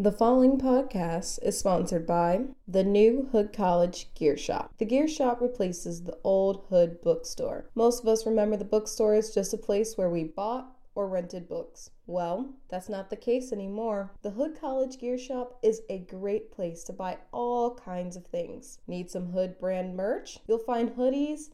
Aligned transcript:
The 0.00 0.10
following 0.10 0.56
podcast 0.56 1.40
is 1.42 1.58
sponsored 1.58 2.06
by 2.06 2.46
the 2.66 2.82
new 2.82 3.28
Hood 3.32 3.52
College 3.52 4.06
Gear 4.14 4.34
Shop. 4.34 4.72
The 4.78 4.86
Gear 4.86 5.06
Shop 5.06 5.42
replaces 5.42 6.04
the 6.04 6.16
old 6.24 6.64
Hood 6.70 7.02
bookstore. 7.02 7.68
Most 7.74 8.00
of 8.00 8.08
us 8.08 8.24
remember 8.24 8.56
the 8.56 8.64
bookstore 8.64 9.12
as 9.12 9.34
just 9.34 9.52
a 9.52 9.58
place 9.58 9.98
where 9.98 10.08
we 10.08 10.24
bought 10.24 10.74
or 10.94 11.06
rented 11.06 11.50
books. 11.50 11.90
Well, 12.06 12.54
that's 12.70 12.88
not 12.88 13.10
the 13.10 13.16
case 13.16 13.52
anymore. 13.52 14.12
The 14.22 14.30
Hood 14.30 14.58
College 14.58 14.98
Gear 14.98 15.18
Shop 15.18 15.58
is 15.62 15.82
a 15.90 15.98
great 15.98 16.50
place 16.50 16.82
to 16.84 16.94
buy 16.94 17.18
all 17.30 17.74
kinds 17.74 18.16
of 18.16 18.24
things. 18.24 18.78
Need 18.86 19.10
some 19.10 19.32
Hood 19.32 19.58
brand 19.60 19.98
merch? 19.98 20.38
You'll 20.48 20.60
find 20.60 20.96
hoodies 20.96 21.50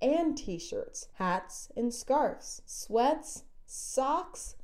and 0.00 0.38
t 0.38 0.58
shirts, 0.58 1.08
hats 1.16 1.70
and 1.76 1.92
scarves, 1.92 2.62
sweats, 2.64 3.44
socks 3.66 4.54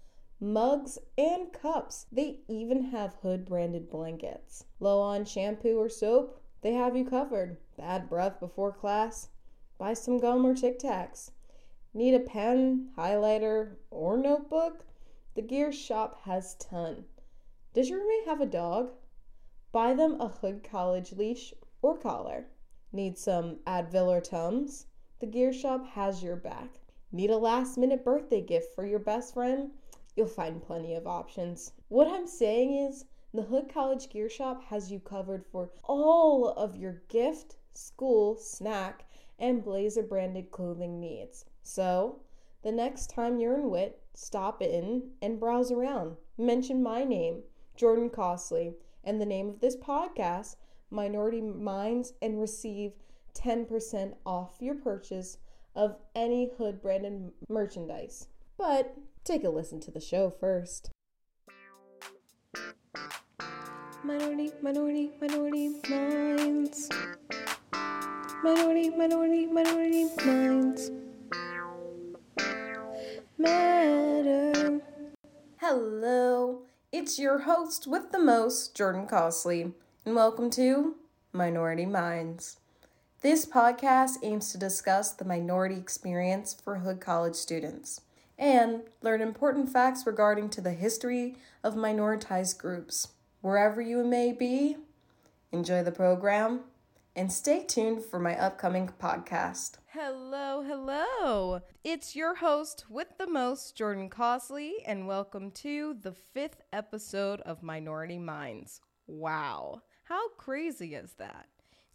mugs, 0.40 0.98
and 1.16 1.52
cups. 1.52 2.06
They 2.12 2.40
even 2.46 2.82
have 2.82 3.14
Hood 3.14 3.44
branded 3.44 3.88
blankets. 3.88 4.64
Low 4.80 5.00
on 5.00 5.24
shampoo 5.24 5.78
or 5.78 5.88
soap? 5.88 6.40
They 6.60 6.72
have 6.74 6.96
you 6.96 7.04
covered. 7.04 7.56
Bad 7.76 8.08
breath 8.08 8.38
before 8.40 8.72
class? 8.72 9.28
Buy 9.78 9.94
some 9.94 10.18
gum 10.18 10.46
or 10.46 10.54
Tic 10.54 10.78
Tacs. 10.78 11.30
Need 11.94 12.14
a 12.14 12.20
pen, 12.20 12.90
highlighter, 12.96 13.76
or 13.90 14.18
notebook? 14.18 14.84
The 15.34 15.42
gear 15.42 15.72
shop 15.72 16.20
has 16.22 16.54
ton. 16.56 17.04
Does 17.72 17.88
your 17.88 18.00
roommate 18.00 18.26
have 18.26 18.40
a 18.40 18.46
dog? 18.46 18.92
Buy 19.72 19.94
them 19.94 20.20
a 20.20 20.28
Hood 20.28 20.62
College 20.62 21.12
leash 21.12 21.54
or 21.82 21.96
collar. 21.96 22.48
Need 22.92 23.18
some 23.18 23.56
Advil 23.66 24.08
or 24.08 24.20
Tums? 24.20 24.86
The 25.18 25.26
gear 25.26 25.52
shop 25.52 25.86
has 25.86 26.22
your 26.22 26.36
back. 26.36 26.80
Need 27.12 27.30
a 27.30 27.38
last 27.38 27.78
minute 27.78 28.04
birthday 28.04 28.42
gift 28.42 28.74
for 28.74 28.84
your 28.84 28.98
best 28.98 29.32
friend? 29.32 29.70
You'll 30.16 30.26
find 30.26 30.62
plenty 30.62 30.94
of 30.94 31.06
options. 31.06 31.72
What 31.88 32.08
I'm 32.08 32.26
saying 32.26 32.74
is, 32.74 33.04
the 33.34 33.42
Hood 33.42 33.68
College 33.72 34.08
Gear 34.08 34.30
Shop 34.30 34.64
has 34.64 34.90
you 34.90 34.98
covered 34.98 35.44
for 35.44 35.70
all 35.84 36.48
of 36.48 36.76
your 36.76 37.02
gift, 37.08 37.56
school, 37.74 38.36
snack, 38.36 39.04
and 39.38 39.62
Blazer 39.62 40.02
branded 40.02 40.50
clothing 40.50 40.98
needs. 40.98 41.44
So, 41.62 42.20
the 42.62 42.72
next 42.72 43.10
time 43.10 43.38
you're 43.38 43.58
in 43.58 43.70
WIT, 43.70 44.00
stop 44.14 44.62
in 44.62 45.10
and 45.20 45.38
browse 45.38 45.70
around. 45.70 46.16
Mention 46.38 46.82
my 46.82 47.04
name, 47.04 47.42
Jordan 47.76 48.08
Costley, 48.08 48.74
and 49.04 49.20
the 49.20 49.26
name 49.26 49.50
of 49.50 49.60
this 49.60 49.76
podcast, 49.76 50.56
Minority 50.90 51.42
Minds, 51.42 52.14
and 52.22 52.40
receive 52.40 52.92
10% 53.34 54.14
off 54.24 54.56
your 54.60 54.76
purchase 54.76 55.36
of 55.74 55.96
any 56.14 56.50
Hood 56.56 56.80
branded 56.80 57.32
merchandise. 57.50 58.28
But 58.56 58.96
Take 59.26 59.42
a 59.42 59.50
listen 59.50 59.80
to 59.80 59.90
the 59.90 59.98
show 59.98 60.30
first. 60.30 60.88
Minority, 64.04 64.52
minority, 64.62 65.10
minority 65.20 65.68
minds. 65.90 66.88
Minority, 68.44 68.90
minority, 68.90 69.46
minority 69.46 70.04
minds. 70.24 70.92
Matter. 73.36 74.80
Hello, 75.56 76.60
it's 76.92 77.18
your 77.18 77.40
host 77.40 77.88
with 77.88 78.12
the 78.12 78.20
most, 78.20 78.76
Jordan 78.76 79.08
Costley, 79.08 79.72
and 80.04 80.14
welcome 80.14 80.50
to 80.50 80.94
Minority 81.32 81.84
Minds. 81.84 82.58
This 83.22 83.44
podcast 83.44 84.18
aims 84.22 84.52
to 84.52 84.58
discuss 84.58 85.10
the 85.10 85.24
minority 85.24 85.74
experience 85.74 86.54
for 86.54 86.76
Hood 86.76 87.00
College 87.00 87.34
students 87.34 88.02
and 88.38 88.82
learn 89.02 89.20
important 89.20 89.70
facts 89.70 90.06
regarding 90.06 90.48
to 90.50 90.60
the 90.60 90.72
history 90.72 91.36
of 91.62 91.74
minoritized 91.74 92.58
groups. 92.58 93.08
Wherever 93.40 93.80
you 93.80 94.04
may 94.04 94.32
be, 94.32 94.76
enjoy 95.52 95.82
the 95.82 95.92
program 95.92 96.60
and 97.14 97.32
stay 97.32 97.64
tuned 97.64 98.04
for 98.04 98.18
my 98.18 98.38
upcoming 98.38 98.90
podcast. 99.00 99.78
Hello, 99.86 100.62
hello. 100.62 101.62
It's 101.82 102.14
your 102.14 102.34
host 102.34 102.84
with 102.90 103.16
the 103.16 103.26
most, 103.26 103.74
Jordan 103.74 104.10
Costley, 104.10 104.74
and 104.84 105.06
welcome 105.06 105.50
to 105.52 105.96
the 106.02 106.12
fifth 106.12 106.60
episode 106.74 107.40
of 107.40 107.62
Minority 107.62 108.18
Minds. 108.18 108.82
Wow, 109.06 109.80
how 110.04 110.28
crazy 110.30 110.94
is 110.94 111.14
that? 111.14 111.46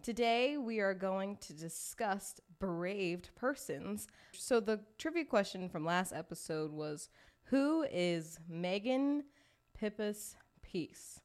Today, 0.01 0.57
we 0.57 0.79
are 0.79 0.95
going 0.95 1.37
to 1.41 1.53
discuss 1.53 2.39
bereaved 2.61 3.31
persons. 3.35 4.07
So, 4.31 4.61
the 4.61 4.79
trivia 4.97 5.25
question 5.25 5.67
from 5.67 5.83
last 5.83 6.13
episode 6.13 6.71
was 6.71 7.09
Who 7.45 7.85
is 7.91 8.39
Megan 8.47 9.25
Piphus 9.77 10.37
Peace? 10.61 11.19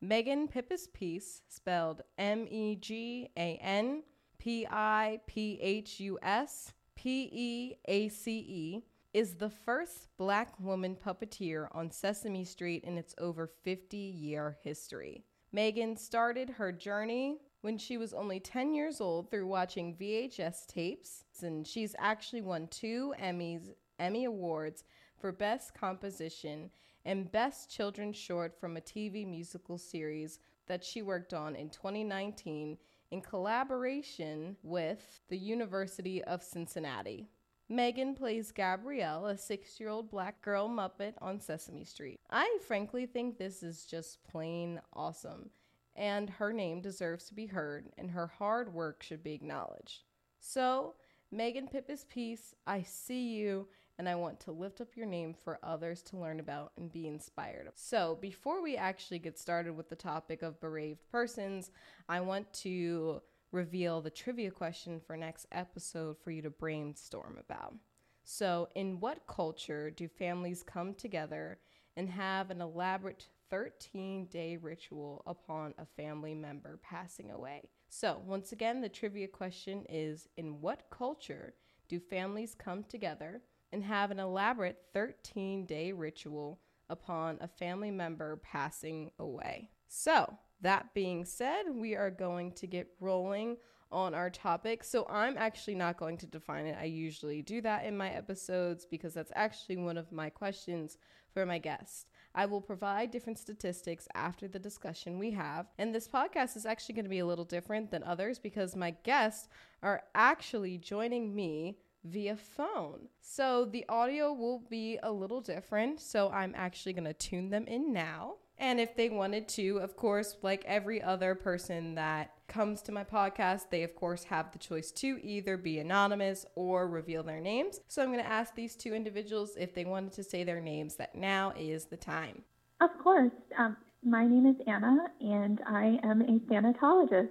Megan 0.00 0.48
Piphus 0.48 0.88
Peace, 0.92 1.42
spelled 1.48 2.02
M 2.18 2.46
E 2.50 2.74
G 2.76 3.28
A 3.36 3.58
N 3.62 4.02
P 4.38 4.66
I 4.68 5.20
P 5.26 5.58
H 5.60 6.00
U 6.00 6.18
S 6.22 6.72
P 6.96 7.28
E 7.32 7.74
A 7.86 8.08
C 8.08 8.38
E, 8.38 8.84
is 9.12 9.34
the 9.34 9.50
first 9.50 10.08
black 10.16 10.58
woman 10.58 10.96
puppeteer 10.96 11.68
on 11.72 11.90
Sesame 11.90 12.44
Street 12.44 12.84
in 12.84 12.96
its 12.96 13.14
over 13.18 13.46
50 13.46 13.96
year 13.96 14.56
history. 14.62 15.24
Megan 15.52 15.96
started 15.96 16.50
her 16.50 16.72
journey 16.72 17.38
when 17.60 17.78
she 17.78 17.96
was 17.96 18.12
only 18.12 18.38
10 18.40 18.74
years 18.74 19.00
old 19.00 19.30
through 19.30 19.46
watching 19.46 19.96
VHS 19.96 20.66
tapes, 20.66 21.24
and 21.42 21.66
she's 21.66 21.94
actually 21.98 22.42
won 22.42 22.68
two 22.68 23.14
Emmys, 23.20 23.74
Emmy 23.98 24.24
Awards 24.24 24.84
for 25.16 25.32
Best 25.32 25.74
Composition 25.74 26.70
and 27.04 27.30
Best 27.32 27.70
Children's 27.70 28.16
Short 28.16 28.58
from 28.60 28.76
a 28.76 28.80
TV 28.80 29.26
musical 29.26 29.78
series 29.78 30.38
that 30.66 30.84
she 30.84 31.02
worked 31.02 31.34
on 31.34 31.56
in 31.56 31.70
2019 31.70 32.78
in 33.10 33.20
collaboration 33.22 34.56
with 34.62 35.20
the 35.28 35.38
University 35.38 36.22
of 36.24 36.42
Cincinnati. 36.42 37.26
Megan 37.70 38.14
plays 38.14 38.52
Gabrielle, 38.52 39.26
a 39.26 39.36
six 39.36 39.78
year 39.80 39.88
old 39.88 40.10
black 40.10 40.40
girl 40.42 40.68
Muppet 40.68 41.14
on 41.20 41.40
Sesame 41.40 41.84
Street. 41.84 42.20
I 42.30 42.58
frankly 42.66 43.04
think 43.06 43.36
this 43.36 43.62
is 43.62 43.84
just 43.84 44.22
plain 44.24 44.80
awesome 44.94 45.50
and 45.98 46.30
her 46.30 46.52
name 46.52 46.80
deserves 46.80 47.24
to 47.24 47.34
be 47.34 47.46
heard, 47.46 47.90
and 47.98 48.12
her 48.12 48.28
hard 48.28 48.72
work 48.72 49.02
should 49.02 49.22
be 49.22 49.34
acknowledged. 49.34 50.04
So, 50.38 50.94
Megan 51.32 51.66
Piphus 51.66 52.06
Peace, 52.08 52.54
I 52.66 52.82
see 52.82 53.34
you, 53.34 53.66
and 53.98 54.08
I 54.08 54.14
want 54.14 54.38
to 54.40 54.52
lift 54.52 54.80
up 54.80 54.96
your 54.96 55.06
name 55.06 55.34
for 55.34 55.58
others 55.62 56.00
to 56.04 56.16
learn 56.16 56.38
about 56.38 56.70
and 56.78 56.90
be 56.90 57.08
inspired. 57.08 57.68
So, 57.74 58.16
before 58.20 58.62
we 58.62 58.76
actually 58.76 59.18
get 59.18 59.38
started 59.38 59.76
with 59.76 59.88
the 59.88 59.96
topic 59.96 60.42
of 60.42 60.60
bereaved 60.60 61.10
persons, 61.10 61.72
I 62.08 62.20
want 62.20 62.50
to 62.54 63.20
reveal 63.50 64.00
the 64.00 64.10
trivia 64.10 64.52
question 64.52 65.00
for 65.00 65.16
next 65.16 65.46
episode 65.50 66.16
for 66.22 66.30
you 66.30 66.42
to 66.42 66.50
brainstorm 66.50 67.38
about. 67.40 67.74
So, 68.22 68.68
in 68.76 69.00
what 69.00 69.26
culture 69.26 69.90
do 69.90 70.06
families 70.06 70.62
come 70.62 70.94
together 70.94 71.58
and 71.96 72.08
have 72.08 72.50
an 72.52 72.60
elaborate 72.60 73.26
13 73.50 74.26
day 74.26 74.56
ritual 74.56 75.22
upon 75.26 75.74
a 75.78 75.86
family 75.86 76.34
member 76.34 76.78
passing 76.82 77.30
away. 77.30 77.68
So, 77.88 78.20
once 78.26 78.52
again, 78.52 78.80
the 78.80 78.88
trivia 78.88 79.28
question 79.28 79.84
is 79.88 80.28
In 80.36 80.60
what 80.60 80.90
culture 80.90 81.54
do 81.88 81.98
families 81.98 82.54
come 82.54 82.84
together 82.84 83.42
and 83.72 83.82
have 83.82 84.10
an 84.10 84.18
elaborate 84.18 84.78
13 84.92 85.66
day 85.66 85.92
ritual 85.92 86.60
upon 86.90 87.38
a 87.40 87.48
family 87.48 87.90
member 87.90 88.36
passing 88.36 89.10
away? 89.18 89.70
So, 89.88 90.38
that 90.60 90.92
being 90.92 91.24
said, 91.24 91.64
we 91.72 91.94
are 91.94 92.10
going 92.10 92.52
to 92.52 92.66
get 92.66 92.88
rolling 93.00 93.56
on 93.90 94.14
our 94.14 94.30
topic. 94.30 94.84
So 94.84 95.06
I'm 95.08 95.38
actually 95.38 95.74
not 95.74 95.98
going 95.98 96.18
to 96.18 96.26
define 96.26 96.66
it. 96.66 96.76
I 96.78 96.84
usually 96.84 97.42
do 97.42 97.60
that 97.62 97.84
in 97.84 97.96
my 97.96 98.10
episodes 98.10 98.84
because 98.84 99.14
that's 99.14 99.32
actually 99.34 99.76
one 99.76 99.96
of 99.96 100.12
my 100.12 100.28
questions 100.30 100.98
for 101.32 101.46
my 101.46 101.58
guests. 101.58 102.06
I 102.34 102.46
will 102.46 102.60
provide 102.60 103.10
different 103.10 103.38
statistics 103.38 104.06
after 104.14 104.48
the 104.48 104.58
discussion 104.58 105.18
we 105.18 105.30
have. 105.32 105.66
And 105.78 105.94
this 105.94 106.08
podcast 106.08 106.56
is 106.56 106.66
actually 106.66 106.94
going 106.94 107.04
to 107.04 107.10
be 107.10 107.18
a 107.18 107.26
little 107.26 107.44
different 107.44 107.90
than 107.90 108.04
others 108.04 108.38
because 108.38 108.76
my 108.76 108.92
guests 109.02 109.48
are 109.82 110.02
actually 110.14 110.78
joining 110.78 111.34
me 111.34 111.78
via 112.04 112.36
phone. 112.36 113.08
So 113.20 113.64
the 113.64 113.84
audio 113.88 114.32
will 114.32 114.60
be 114.70 114.98
a 115.02 115.10
little 115.10 115.40
different. 115.40 116.00
So 116.00 116.30
I'm 116.30 116.54
actually 116.56 116.92
going 116.92 117.04
to 117.04 117.12
tune 117.12 117.50
them 117.50 117.66
in 117.66 117.92
now. 117.92 118.36
And 118.58 118.80
if 118.80 118.96
they 118.96 119.08
wanted 119.08 119.48
to, 119.50 119.78
of 119.78 119.96
course, 119.96 120.36
like 120.42 120.64
every 120.66 121.00
other 121.00 121.34
person 121.34 121.94
that 121.94 122.32
comes 122.48 122.82
to 122.82 122.92
my 122.92 123.04
podcast, 123.04 123.70
they 123.70 123.82
of 123.82 123.94
course 123.94 124.24
have 124.24 124.50
the 124.52 124.58
choice 124.58 124.90
to 124.92 125.20
either 125.22 125.56
be 125.56 125.78
anonymous 125.78 126.46
or 126.54 126.88
reveal 126.88 127.22
their 127.22 127.40
names. 127.40 127.80
So 127.88 128.02
I'm 128.02 128.12
going 128.12 128.24
to 128.24 128.30
ask 128.30 128.54
these 128.54 128.74
two 128.74 128.94
individuals 128.94 129.56
if 129.58 129.74
they 129.74 129.84
wanted 129.84 130.12
to 130.14 130.24
say 130.24 130.44
their 130.44 130.60
names, 130.60 130.96
that 130.96 131.14
now 131.14 131.52
is 131.56 131.84
the 131.84 131.96
time. 131.96 132.42
Of 132.80 132.90
course. 133.02 133.32
Um, 133.56 133.76
my 134.02 134.26
name 134.26 134.46
is 134.46 134.56
Anna, 134.66 134.96
and 135.20 135.60
I 135.66 135.98
am 136.02 136.22
a 136.22 136.38
thanatologist. 136.52 137.30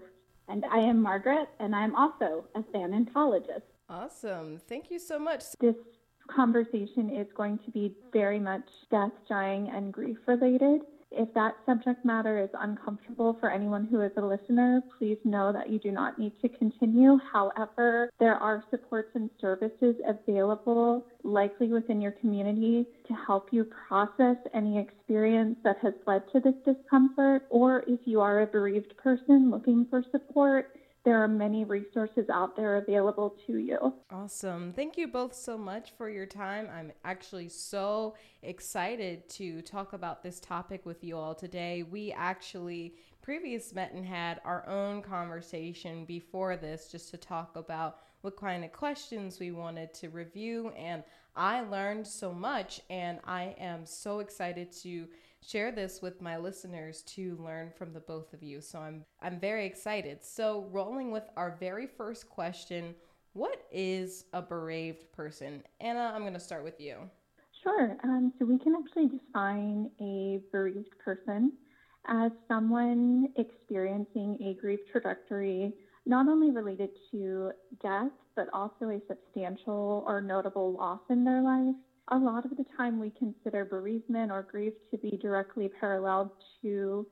And 0.49 0.63
I 0.71 0.77
am 0.77 1.01
Margaret, 1.01 1.49
and 1.59 1.75
I'm 1.75 1.95
also 1.95 2.45
a 2.55 2.61
thanatologist. 2.61 3.63
Awesome. 3.89 4.59
Thank 4.67 4.89
you 4.89 4.99
so 4.99 5.19
much. 5.19 5.43
This 5.59 5.75
conversation 6.33 7.09
is 7.09 7.27
going 7.35 7.57
to 7.65 7.71
be 7.71 7.93
very 8.13 8.39
much 8.39 8.63
death, 8.91 9.11
dying, 9.27 9.69
and 9.73 9.91
grief 9.91 10.17
related. 10.25 10.81
If 11.11 11.33
that 11.35 11.55
subject 11.65 12.03
matter 12.03 12.37
is 12.43 12.49
uncomfortable 12.59 13.37
for 13.39 13.49
anyone 13.49 13.85
who 13.85 14.01
is 14.01 14.11
a 14.17 14.21
listener, 14.21 14.81
please 14.97 15.17
know 15.23 15.53
that 15.53 15.69
you 15.69 15.79
do 15.79 15.91
not 15.91 16.19
need 16.19 16.33
to 16.41 16.49
continue. 16.49 17.17
However, 17.31 18.11
there 18.19 18.35
are 18.35 18.63
supports 18.69 19.11
and 19.15 19.29
services 19.39 19.95
available, 20.05 21.05
likely 21.23 21.69
within 21.69 22.01
your 22.01 22.11
community, 22.11 22.85
to 23.07 23.13
help 23.13 23.49
you 23.51 23.63
process 23.87 24.37
any 24.53 24.79
experience 24.79 25.57
that 25.63 25.77
has 25.81 25.93
led 26.05 26.23
to 26.33 26.41
this 26.41 26.55
discomfort. 26.65 27.43
Or 27.49 27.83
if 27.87 28.01
you 28.05 28.19
are 28.19 28.41
a 28.41 28.47
bereaved 28.47 28.95
person 28.97 29.49
looking 29.49 29.85
for 29.89 30.03
support, 30.11 30.71
there 31.07 31.23
are 31.23 31.27
many 31.29 31.63
resources 31.63 32.25
out 32.29 32.57
there 32.57 32.75
available 32.75 33.37
to 33.47 33.59
you. 33.59 33.93
Awesome. 34.11 34.73
Thank 34.73 34.97
you 34.97 35.07
both 35.07 35.33
so 35.33 35.57
much 35.57 35.93
for 35.97 36.09
your 36.09 36.25
time. 36.25 36.67
I'm 36.69 36.91
actually 37.05 37.47
so 37.47 38.15
excited 38.43 39.29
to 39.29 39.61
talk 39.61 39.93
about 39.93 40.21
this 40.21 40.41
topic 40.41 40.85
with 40.85 41.05
you 41.05 41.15
all 41.15 41.33
today. 41.33 41.83
We 41.83 42.11
actually 42.11 42.95
previous 43.21 43.73
met 43.73 43.93
and 43.93 44.05
had 44.05 44.41
our 44.43 44.67
own 44.67 45.01
conversation 45.01 46.03
before 46.03 46.57
this 46.57 46.91
just 46.91 47.09
to 47.11 47.17
talk 47.17 47.55
about 47.55 47.99
what 48.19 48.35
kind 48.35 48.65
of 48.65 48.73
questions 48.73 49.39
we 49.39 49.51
wanted 49.51 49.93
to 49.93 50.09
review 50.09 50.73
and 50.77 51.05
I 51.37 51.61
learned 51.61 52.05
so 52.05 52.33
much 52.33 52.81
and 52.89 53.19
I 53.23 53.55
am 53.59 53.85
so 53.85 54.19
excited 54.19 54.73
to 54.81 55.07
share 55.45 55.71
this 55.71 56.01
with 56.01 56.21
my 56.21 56.37
listeners 56.37 57.01
to 57.03 57.37
learn 57.37 57.71
from 57.77 57.93
the 57.93 57.99
both 57.99 58.33
of 58.33 58.43
you. 58.43 58.61
So 58.61 58.79
I'm 58.79 59.05
I'm 59.21 59.39
very 59.39 59.65
excited. 59.65 60.23
So 60.23 60.67
rolling 60.71 61.11
with 61.11 61.29
our 61.37 61.57
very 61.59 61.87
first 61.87 62.29
question, 62.29 62.95
what 63.33 63.65
is 63.71 64.25
a 64.33 64.41
bereaved 64.41 65.11
person? 65.11 65.63
Anna, 65.79 66.11
I'm 66.13 66.21
going 66.21 66.33
to 66.33 66.39
start 66.39 66.63
with 66.63 66.79
you. 66.79 66.97
Sure. 67.63 67.97
Um, 68.03 68.33
so 68.39 68.45
we 68.45 68.57
can 68.59 68.75
actually 68.75 69.07
define 69.07 69.89
a 69.99 70.39
bereaved 70.51 70.97
person 71.03 71.53
as 72.07 72.31
someone 72.47 73.27
experiencing 73.35 74.37
a 74.43 74.59
grief 74.59 74.79
trajectory 74.91 75.73
not 76.05 76.29
only 76.29 76.51
related 76.51 76.89
to 77.11 77.51
death, 77.81 78.11
but 78.35 78.47
also 78.53 78.89
a 78.89 78.99
substantial 79.07 80.05
or 80.07 80.21
notable 80.21 80.71
loss 80.73 81.01
in 81.09 81.25
their 81.25 81.41
life 81.41 81.75
a 82.09 82.17
lot 82.17 82.45
of 82.45 82.51
the 82.51 82.65
time 82.77 82.99
we 82.99 83.11
consider 83.17 83.65
bereavement 83.65 84.31
or 84.31 84.47
grief 84.49 84.73
to 84.91 84.97
be 84.97 85.17
directly 85.21 85.69
paralleled 85.79 86.29
to 86.61 87.05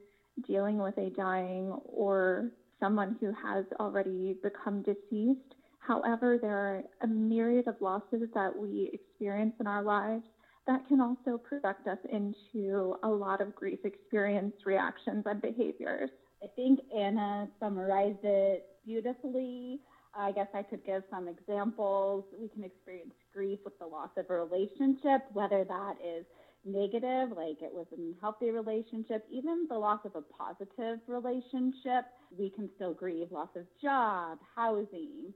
dealing 0.47 0.77
with 0.77 0.97
a 0.97 1.09
dying 1.11 1.71
or 1.85 2.51
someone 2.79 3.15
who 3.19 3.27
has 3.27 3.65
already 3.79 4.37
become 4.43 4.83
deceased. 4.83 5.55
However, 5.79 6.37
there 6.41 6.57
are 6.57 6.83
a 7.01 7.07
myriad 7.07 7.67
of 7.67 7.75
losses 7.79 8.27
that 8.33 8.57
we 8.57 8.89
experience 8.93 9.53
in 9.59 9.67
our 9.67 9.83
lives 9.83 10.23
that 10.67 10.87
can 10.87 10.99
also 10.99 11.37
project 11.37 11.87
us 11.87 11.99
into 12.11 12.95
a 13.03 13.07
lot 13.07 13.41
of 13.41 13.55
grief 13.55 13.79
experience 13.83 14.53
reactions 14.65 15.23
and 15.25 15.41
behaviors. 15.41 16.09
I 16.43 16.47
think 16.55 16.79
Anna 16.95 17.47
summarized 17.59 18.23
it 18.23 18.65
beautifully. 18.85 19.79
I 20.17 20.31
guess 20.31 20.47
I 20.53 20.63
could 20.63 20.85
give 20.85 21.03
some 21.09 21.27
examples. 21.27 22.23
We 22.39 22.47
can 22.47 22.63
experience 22.63 23.13
grief 23.33 23.59
with 23.65 23.77
the 23.79 23.85
loss 23.85 24.09
of 24.17 24.25
a 24.29 24.33
relationship, 24.33 25.23
whether 25.33 25.63
that 25.65 25.95
is 26.03 26.25
negative, 26.65 27.29
like 27.35 27.61
it 27.61 27.71
was 27.71 27.85
a 27.93 28.19
healthy 28.21 28.49
relationship, 28.49 29.25
even 29.31 29.67
the 29.69 29.77
loss 29.77 29.99
of 30.05 30.15
a 30.15 30.21
positive 30.21 30.99
relationship, 31.07 32.05
we 32.37 32.49
can 32.49 32.69
still 32.75 32.93
grieve. 32.93 33.31
Loss 33.31 33.49
of 33.55 33.65
job, 33.81 34.39
housing, 34.55 35.33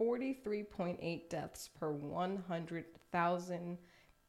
43.8 0.00 1.28
deaths 1.28 1.68
per 1.78 1.90
100,000 1.90 3.78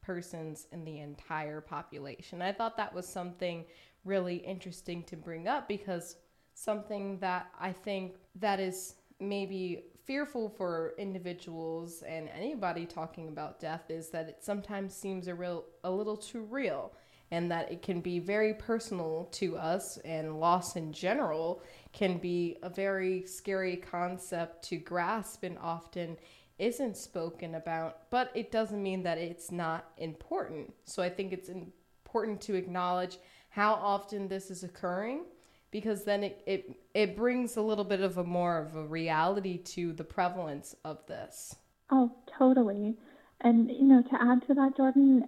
persons 0.02 0.68
in 0.72 0.86
the 0.86 1.00
entire 1.00 1.62
population. 1.62 2.42
I 2.42 2.54
thought 2.54 2.78
that 2.78 2.94
was 2.94 3.08
something 3.08 3.66
really 4.06 4.38
interesting 4.38 5.04
to 5.04 5.18
bring 5.18 5.48
up 5.48 5.68
because 5.68 6.16
something 6.54 7.20
that 7.20 7.48
I 7.60 7.72
think 7.72 8.16
that 8.36 8.60
is 8.60 8.96
maybe 9.20 9.84
fearful 10.06 10.50
for 10.50 10.94
individuals 10.98 12.02
and 12.08 12.30
anybody 12.30 12.86
talking 12.86 13.28
about 13.28 13.60
death 13.60 13.90
is 13.90 14.10
that 14.10 14.30
it 14.30 14.38
sometimes 14.42 14.94
seems 14.94 15.28
a 15.28 15.36
real 15.36 15.66
a 15.84 15.92
little 15.92 16.16
too 16.16 16.44
real 16.44 16.94
and 17.32 17.52
that 17.52 17.72
it 17.72 17.82
can 17.82 18.00
be 18.02 18.20
very 18.20 18.54
personal 18.54 19.28
to 19.32 19.58
us 19.58 19.98
and 20.06 20.40
loss 20.40 20.76
in 20.76 20.94
general 20.94 21.62
can 21.92 22.18
be 22.18 22.58
a 22.64 22.70
very 22.70 23.26
scary 23.26 23.76
concept 23.76 24.64
to 24.64 24.78
grasp 24.78 25.44
and 25.44 25.58
often 25.60 26.18
isn't 26.60 26.98
spoken 26.98 27.56
about 27.56 28.10
but 28.10 28.32
it 28.34 28.52
doesn't 28.52 28.82
mean 28.82 29.04
that 29.04 29.18
it's 29.18 29.52
not 29.52 29.92
important. 29.98 30.74
So 30.86 31.04
i 31.04 31.10
think 31.10 31.34
it's 31.34 31.50
important 31.50 32.42
to 32.42 32.56
acknowledge 32.56 33.18
how 33.50 33.74
often 33.74 34.28
this 34.28 34.50
is 34.50 34.64
occurring 34.64 35.24
because 35.72 36.04
then 36.04 36.24
it, 36.24 36.42
it 36.46 36.80
it 36.94 37.16
brings 37.16 37.58
a 37.58 37.62
little 37.62 37.84
bit 37.84 38.02
of 38.02 38.18
a 38.18 38.24
more 38.24 38.58
of 38.60 38.76
a 38.76 38.86
reality 38.86 39.58
to 39.58 39.94
the 39.94 40.04
prevalence 40.04 40.76
of 40.86 41.06
this. 41.08 41.56
Oh 41.92 42.12
totally. 42.38 42.96
And 43.42 43.70
you 43.70 43.84
know 43.84 44.02
to 44.02 44.22
add 44.22 44.48
to 44.48 44.54
that 44.56 44.78
jordan 44.78 45.28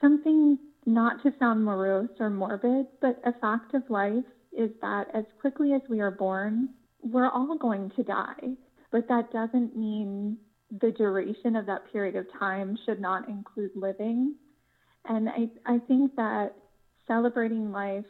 something 0.00 0.58
not 0.88 1.22
to 1.22 1.32
sound 1.38 1.62
morose 1.62 2.08
or 2.18 2.30
morbid, 2.30 2.86
but 3.02 3.20
a 3.24 3.32
fact 3.40 3.74
of 3.74 3.82
life 3.90 4.24
is 4.56 4.70
that 4.80 5.06
as 5.12 5.24
quickly 5.38 5.74
as 5.74 5.82
we 5.88 6.00
are 6.00 6.10
born, 6.10 6.70
we're 7.02 7.28
all 7.28 7.58
going 7.58 7.90
to 7.94 8.02
die. 8.02 8.56
But 8.90 9.06
that 9.08 9.30
doesn't 9.30 9.76
mean 9.76 10.38
the 10.80 10.90
duration 10.90 11.56
of 11.56 11.66
that 11.66 11.92
period 11.92 12.16
of 12.16 12.26
time 12.38 12.78
should 12.86 13.00
not 13.00 13.28
include 13.28 13.70
living. 13.74 14.34
And 15.04 15.28
I, 15.28 15.50
I 15.66 15.78
think 15.86 16.16
that 16.16 16.54
celebrating 17.06 17.70
life 17.70 18.04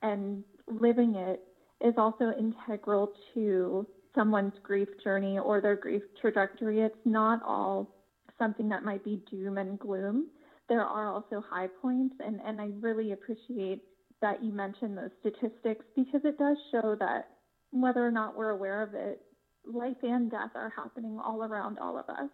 and 0.00 0.42
living 0.66 1.16
it 1.16 1.42
is 1.82 1.94
also 1.98 2.32
integral 2.38 3.12
to 3.34 3.86
someone's 4.14 4.54
grief 4.62 4.88
journey 5.04 5.38
or 5.38 5.60
their 5.60 5.76
grief 5.76 6.02
trajectory. 6.18 6.80
It's 6.80 6.96
not 7.04 7.42
all 7.42 7.94
something 8.38 8.70
that 8.70 8.84
might 8.84 9.04
be 9.04 9.22
doom 9.30 9.58
and 9.58 9.78
gloom 9.78 10.28
there 10.68 10.84
are 10.84 11.12
also 11.12 11.42
high 11.48 11.68
points, 11.80 12.16
and, 12.20 12.40
and 12.44 12.60
I 12.60 12.70
really 12.80 13.12
appreciate 13.12 13.82
that 14.22 14.42
you 14.42 14.52
mentioned 14.52 14.96
those 14.96 15.10
statistics 15.20 15.84
because 15.94 16.22
it 16.24 16.38
does 16.38 16.56
show 16.72 16.96
that 16.98 17.28
whether 17.70 18.06
or 18.06 18.10
not 18.10 18.36
we're 18.36 18.50
aware 18.50 18.82
of 18.82 18.94
it, 18.94 19.20
life 19.64 19.96
and 20.02 20.30
death 20.30 20.50
are 20.54 20.72
happening 20.74 21.18
all 21.22 21.44
around 21.44 21.78
all 21.78 21.98
of 21.98 22.08
us. 22.08 22.30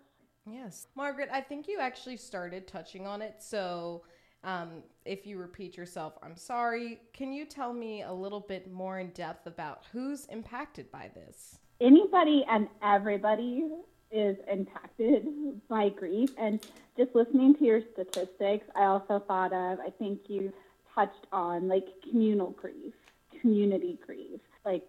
Yes. 0.47 0.87
Margaret, 0.97 1.29
I 1.33 1.41
think 1.41 1.69
you 1.69 1.79
actually 1.81 2.17
started 2.17 2.67
touching 2.67 3.07
on 3.07 3.23
it. 3.23 3.37
So 3.39 4.03
um, 4.45 4.83
if 5.05 5.27
you 5.27 5.39
repeat 5.39 5.77
yourself, 5.77 6.15
I'm 6.23 6.37
sorry. 6.37 7.01
Can 7.12 7.33
you 7.33 7.45
tell 7.45 7.73
me 7.73 8.03
a 8.03 8.12
little 8.12 8.41
bit 8.41 8.71
more 8.71 8.99
in 8.99 9.11
depth 9.11 9.47
about 9.47 9.85
who's 9.93 10.27
impacted 10.27 10.91
by 10.91 11.11
this? 11.15 11.59
Anybody 11.81 12.45
and 12.49 12.69
everybody 12.83 13.69
is 14.11 14.37
impacted 14.51 15.27
by 15.69 15.89
grief. 15.89 16.31
And 16.39 16.65
just 16.97 17.15
listening 17.15 17.55
to 17.57 17.65
your 17.65 17.81
statistics, 17.93 18.67
I 18.75 18.85
also 18.85 19.23
thought 19.27 19.53
of, 19.53 19.79
I 19.81 19.91
think 19.99 20.21
you 20.29 20.53
touched 20.95 21.27
on 21.33 21.69
like 21.69 21.87
communal 22.09 22.51
grief, 22.51 22.93
community 23.41 23.99
grief, 24.05 24.41
like 24.65 24.85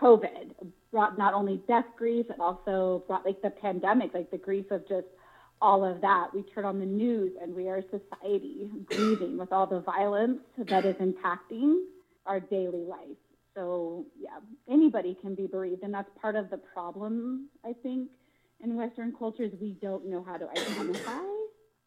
COVID 0.00 0.52
brought 0.90 1.18
not 1.18 1.34
only 1.34 1.62
death 1.68 1.84
grief, 1.96 2.26
it 2.30 2.40
also 2.40 3.04
brought 3.06 3.24
like 3.24 3.40
the 3.42 3.50
pandemic, 3.50 4.14
like 4.14 4.30
the 4.30 4.38
grief 4.38 4.70
of 4.70 4.86
just 4.88 5.06
all 5.60 5.84
of 5.84 6.00
that. 6.00 6.28
We 6.34 6.42
turn 6.42 6.64
on 6.64 6.78
the 6.78 6.86
news 6.86 7.32
and 7.40 7.54
we 7.54 7.68
are 7.68 7.82
society 7.82 8.68
grieving 8.86 9.38
with 9.38 9.52
all 9.52 9.66
the 9.66 9.80
violence 9.80 10.40
that 10.58 10.84
is 10.84 10.96
impacting 10.96 11.82
our 12.26 12.40
daily 12.40 12.84
life. 12.84 13.16
So, 13.54 14.06
yeah, 14.20 14.38
anybody 14.72 15.16
can 15.20 15.34
be 15.34 15.48
bereaved, 15.48 15.82
and 15.82 15.92
that's 15.92 16.08
part 16.20 16.36
of 16.36 16.48
the 16.48 16.58
problem, 16.58 17.48
I 17.64 17.72
think, 17.82 18.08
in 18.62 18.76
Western 18.76 19.12
cultures, 19.16 19.52
we 19.60 19.76
don't 19.80 20.06
know 20.06 20.24
how 20.26 20.36
to 20.36 20.48
identify 20.50 21.20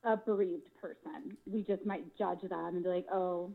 a 0.04 0.18
bereaved 0.18 0.70
person. 0.82 1.38
We 1.46 1.64
just 1.64 1.86
might 1.86 2.18
judge 2.18 2.42
them 2.42 2.76
and 2.76 2.84
be 2.84 2.90
like, 2.90 3.06
oh, 3.12 3.52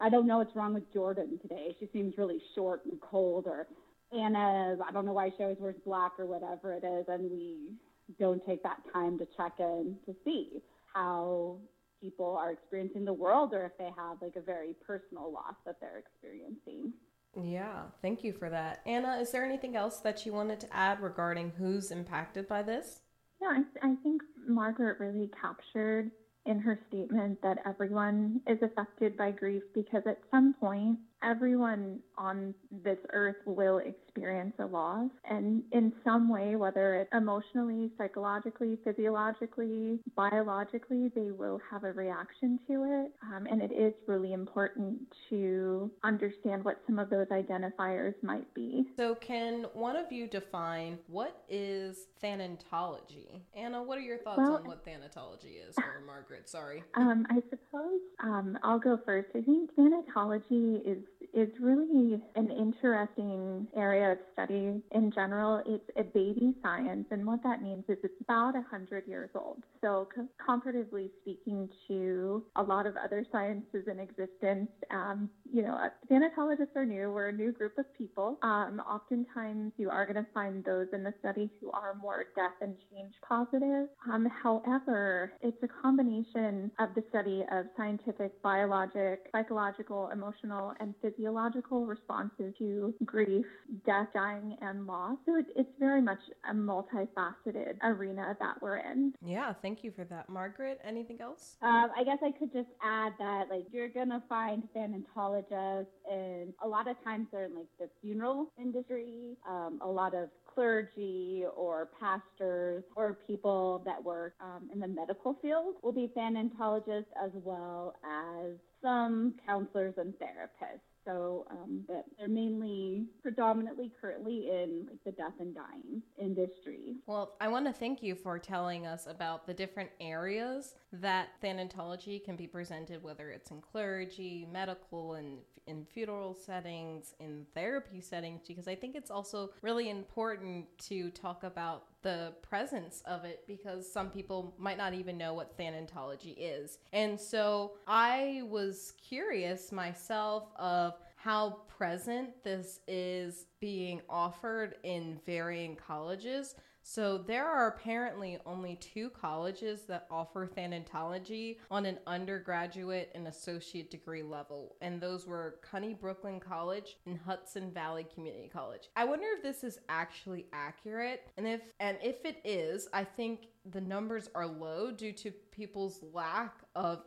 I 0.00 0.10
don't 0.10 0.26
know 0.26 0.38
what's 0.38 0.54
wrong 0.54 0.74
with 0.74 0.92
Jordan 0.92 1.38
today. 1.42 1.74
She 1.80 1.88
seems 1.92 2.14
really 2.16 2.40
short 2.54 2.84
and 2.84 3.00
cold, 3.00 3.46
or 3.46 3.66
Anna, 4.12 4.76
I 4.86 4.92
don't 4.92 5.06
know 5.06 5.12
why 5.12 5.30
she 5.36 5.42
always 5.42 5.58
wears 5.58 5.74
black 5.84 6.12
or 6.18 6.26
whatever 6.26 6.72
it 6.72 6.84
is, 6.84 7.06
and 7.08 7.30
we 7.30 7.72
don't 8.18 8.44
take 8.46 8.62
that 8.62 8.78
time 8.92 9.18
to 9.18 9.26
check 9.36 9.54
in 9.58 9.96
to 10.06 10.14
see 10.24 10.62
how 10.94 11.56
people 12.00 12.36
are 12.38 12.52
experiencing 12.52 13.04
the 13.04 13.12
world 13.12 13.52
or 13.52 13.66
if 13.66 13.76
they 13.76 13.90
have 13.96 14.16
like 14.22 14.36
a 14.36 14.40
very 14.40 14.74
personal 14.86 15.32
loss 15.32 15.54
that 15.66 15.76
they're 15.80 15.98
experiencing. 15.98 16.92
Yeah, 17.36 17.82
thank 18.02 18.24
you 18.24 18.32
for 18.32 18.50
that. 18.50 18.80
Anna, 18.86 19.18
is 19.20 19.30
there 19.30 19.44
anything 19.44 19.76
else 19.76 19.98
that 20.00 20.26
you 20.26 20.32
wanted 20.32 20.60
to 20.60 20.76
add 20.76 21.00
regarding 21.00 21.50
who's 21.50 21.90
impacted 21.90 22.48
by 22.48 22.62
this? 22.62 23.00
Yeah, 23.40 23.60
I, 23.82 23.90
I 23.90 23.94
think 24.02 24.22
Margaret 24.48 24.98
really 24.98 25.30
captured 25.40 26.10
in 26.46 26.58
her 26.58 26.78
statement 26.88 27.40
that 27.42 27.58
everyone 27.66 28.40
is 28.48 28.58
affected 28.62 29.16
by 29.16 29.30
grief 29.30 29.62
because 29.74 30.02
at 30.06 30.18
some 30.30 30.54
point 30.58 30.98
everyone 31.22 32.00
on 32.16 32.54
this 32.70 32.98
earth 33.12 33.36
will 33.44 33.78
experience 33.78 34.54
a 34.58 34.66
loss. 34.66 35.10
And 35.28 35.62
in 35.72 35.92
some 36.04 36.28
way 36.28 36.56
whether 36.56 36.96
it's 36.96 37.10
emotionally 37.12 37.90
psychologically 37.98 38.78
physiologically 38.84 39.98
biologically 40.16 41.10
they 41.14 41.30
will 41.30 41.60
have 41.70 41.84
a 41.84 41.92
reaction 41.92 42.58
to 42.68 42.84
it. 42.84 43.12
Um, 43.22 43.46
and 43.50 43.62
it 43.62 43.72
is 43.72 43.94
really 44.06 44.32
important 44.32 44.98
to 45.30 45.90
understand 46.04 46.64
what 46.64 46.80
some 46.86 46.98
of 46.98 47.10
those 47.10 47.26
identifiers 47.28 48.14
might 48.22 48.52
be. 48.54 48.86
So 48.96 49.14
can 49.14 49.66
one 49.72 49.96
of 49.96 50.10
you 50.12 50.26
define 50.26 50.98
what 51.06 51.44
is 51.48 52.06
thanatology? 52.22 53.42
Anna 53.54 53.82
what 53.82 53.98
are 53.98 54.02
your 54.02 54.18
thoughts 54.18 54.38
well, 54.38 54.56
on 54.56 54.66
what 54.66 54.84
thanatology 54.84 55.68
is 55.68 55.76
or 55.78 56.02
margaret? 56.06 56.48
Sorry. 56.48 56.82
Um, 56.94 57.26
i 57.30 57.36
suppose 57.50 58.00
um, 58.22 58.58
i'll 58.62 58.78
go 58.78 58.98
first. 59.04 59.28
I 59.34 59.40
think 59.40 59.70
thanatology 59.76 60.80
is 60.86 60.98
is 61.34 61.48
really 61.60 62.20
an 62.36 62.50
interesting 62.50 63.66
area 63.76 64.12
of 64.12 64.18
study 64.32 64.80
in 64.92 65.12
general. 65.14 65.62
It's 65.66 65.90
a 65.96 66.04
baby 66.04 66.54
science, 66.62 67.06
and 67.10 67.26
what 67.26 67.42
that 67.42 67.62
means 67.62 67.84
is 67.88 67.98
it's 68.02 68.20
about 68.20 68.54
100 68.54 69.06
years 69.06 69.30
old. 69.34 69.62
So, 69.80 70.08
comparatively 70.44 71.10
speaking 71.22 71.68
to 71.88 72.44
a 72.56 72.62
lot 72.62 72.86
of 72.86 72.94
other 72.96 73.24
sciences 73.30 73.86
in 73.86 74.00
existence, 74.00 74.70
um, 74.90 75.28
you 75.52 75.62
know, 75.62 75.78
thanatologists 76.10 76.74
are 76.76 76.84
new. 76.84 77.10
We're 77.10 77.28
a 77.28 77.32
new 77.32 77.52
group 77.52 77.78
of 77.78 77.86
people. 77.96 78.38
Um, 78.42 78.80
oftentimes, 78.88 79.72
you 79.76 79.90
are 79.90 80.04
going 80.04 80.24
to 80.24 80.26
find 80.32 80.64
those 80.64 80.86
in 80.92 81.02
the 81.02 81.14
study 81.20 81.50
who 81.60 81.70
are 81.70 81.94
more 82.00 82.24
death 82.34 82.52
and 82.60 82.74
change 82.90 83.12
positive. 83.26 83.88
Um, 84.12 84.26
however, 84.42 85.32
it's 85.40 85.62
a 85.62 85.68
combination 85.82 86.70
of 86.78 86.90
the 86.94 87.04
study 87.10 87.44
of 87.52 87.66
scientific, 87.76 88.40
biologic, 88.42 89.26
psychological, 89.32 90.10
emotional, 90.12 90.72
and 90.80 90.94
physiological 91.10 91.86
responses 91.86 92.54
to 92.58 92.94
grief, 93.04 93.46
death, 93.86 94.08
dying, 94.14 94.56
and 94.60 94.86
loss. 94.86 95.16
So 95.26 95.36
it, 95.36 95.46
it's 95.56 95.70
very 95.78 96.02
much 96.02 96.18
a 96.50 96.54
multifaceted 96.54 97.74
arena 97.82 98.36
that 98.40 98.60
we're 98.60 98.78
in. 98.78 99.14
Yeah, 99.24 99.52
thank 99.62 99.84
you 99.84 99.90
for 99.90 100.04
that. 100.04 100.28
Margaret, 100.28 100.80
anything 100.84 101.20
else? 101.20 101.56
Um, 101.62 101.90
I 101.96 102.04
guess 102.04 102.18
I 102.22 102.32
could 102.32 102.52
just 102.52 102.68
add 102.82 103.12
that, 103.18 103.46
like, 103.50 103.64
you're 103.72 103.88
going 103.88 104.10
to 104.10 104.22
find 104.28 104.62
thanatologists, 104.76 105.86
and 106.10 106.52
a 106.62 106.68
lot 106.68 106.88
of 106.88 107.02
times 107.04 107.26
they're 107.32 107.46
in, 107.46 107.54
like, 107.54 107.66
the 107.78 107.88
funeral 108.00 108.50
industry, 108.60 109.36
um, 109.48 109.78
a 109.82 109.88
lot 109.88 110.14
of 110.14 110.28
clergy 110.58 111.44
or 111.56 111.88
pastors 112.00 112.82
or 112.96 113.16
people 113.28 113.80
that 113.84 114.02
work 114.02 114.34
um, 114.40 114.68
in 114.72 114.80
the 114.80 114.88
medical 114.88 115.38
field 115.40 115.76
will 115.84 115.92
be 115.92 116.10
thanatologists 116.16 117.12
as 117.24 117.30
well 117.44 117.94
as 118.04 118.56
some 118.82 119.34
counselors 119.46 119.94
and 119.98 120.12
therapists. 120.14 120.80
So, 121.04 121.46
um, 121.50 121.84
but 121.86 122.04
they're 122.18 122.28
mainly 122.28 123.06
predominantly 123.22 123.92
currently 124.00 124.48
in 124.50 124.88
like 124.90 124.98
the 125.04 125.12
death 125.12 125.32
and 125.38 125.54
dying 125.54 126.02
industry. 126.20 126.96
Well, 127.06 127.36
I 127.40 127.46
want 127.46 127.66
to 127.66 127.72
thank 127.72 128.02
you 128.02 128.16
for 128.16 128.38
telling 128.40 128.84
us 128.84 129.06
about 129.06 129.46
the 129.46 129.54
different 129.54 129.90
areas 130.00 130.74
that 130.92 131.28
thanatology 131.42 132.22
can 132.22 132.34
be 132.34 132.48
presented, 132.48 133.02
whether 133.02 133.30
it's 133.30 133.52
in 133.52 133.60
clergy, 133.60 134.46
medical, 134.52 135.14
and 135.14 135.38
in 135.68 135.84
funeral 135.84 136.34
settings, 136.34 137.14
in 137.20 137.46
therapy 137.54 138.00
settings, 138.00 138.40
because 138.48 138.66
I 138.66 138.74
think 138.74 138.96
it's 138.96 139.10
also 139.10 139.50
really 139.60 139.90
important 139.90 140.47
to 140.88 141.10
talk 141.10 141.44
about 141.44 141.84
the 142.02 142.32
presence 142.42 143.02
of 143.06 143.24
it 143.24 143.44
because 143.46 143.90
some 143.90 144.10
people 144.10 144.54
might 144.58 144.78
not 144.78 144.94
even 144.94 145.18
know 145.18 145.34
what 145.34 145.58
thanatology 145.58 146.36
is. 146.38 146.78
And 146.92 147.18
so 147.18 147.72
I 147.86 148.42
was 148.44 148.94
curious 149.02 149.72
myself 149.72 150.44
of 150.56 150.94
how 151.16 151.58
present 151.66 152.30
this 152.44 152.80
is 152.86 153.46
being 153.60 154.00
offered 154.08 154.76
in 154.84 155.18
varying 155.26 155.74
colleges. 155.74 156.54
So 156.90 157.18
there 157.18 157.46
are 157.46 157.68
apparently 157.68 158.38
only 158.46 158.76
two 158.76 159.10
colleges 159.10 159.82
that 159.88 160.06
offer 160.10 160.46
thanatology 160.48 161.58
on 161.70 161.84
an 161.84 161.98
undergraduate 162.06 163.12
and 163.14 163.28
associate 163.28 163.90
degree 163.90 164.22
level, 164.22 164.76
and 164.80 164.98
those 164.98 165.26
were 165.26 165.60
CUNY 165.70 165.92
Brooklyn 165.92 166.40
College 166.40 166.96
and 167.04 167.18
Hudson 167.18 167.70
Valley 167.70 168.06
Community 168.14 168.48
College. 168.50 168.88
I 168.96 169.04
wonder 169.04 169.26
if 169.36 169.42
this 169.42 169.64
is 169.64 169.78
actually 169.90 170.46
accurate, 170.54 171.28
and 171.36 171.46
if 171.46 171.60
and 171.78 171.98
if 172.02 172.24
it 172.24 172.40
is, 172.42 172.88
I 172.94 173.04
think 173.04 173.48
the 173.70 173.82
numbers 173.82 174.30
are 174.34 174.46
low 174.46 174.90
due 174.90 175.12
to 175.12 175.30
people's 175.30 176.02
lack 176.14 176.54
of 176.74 177.04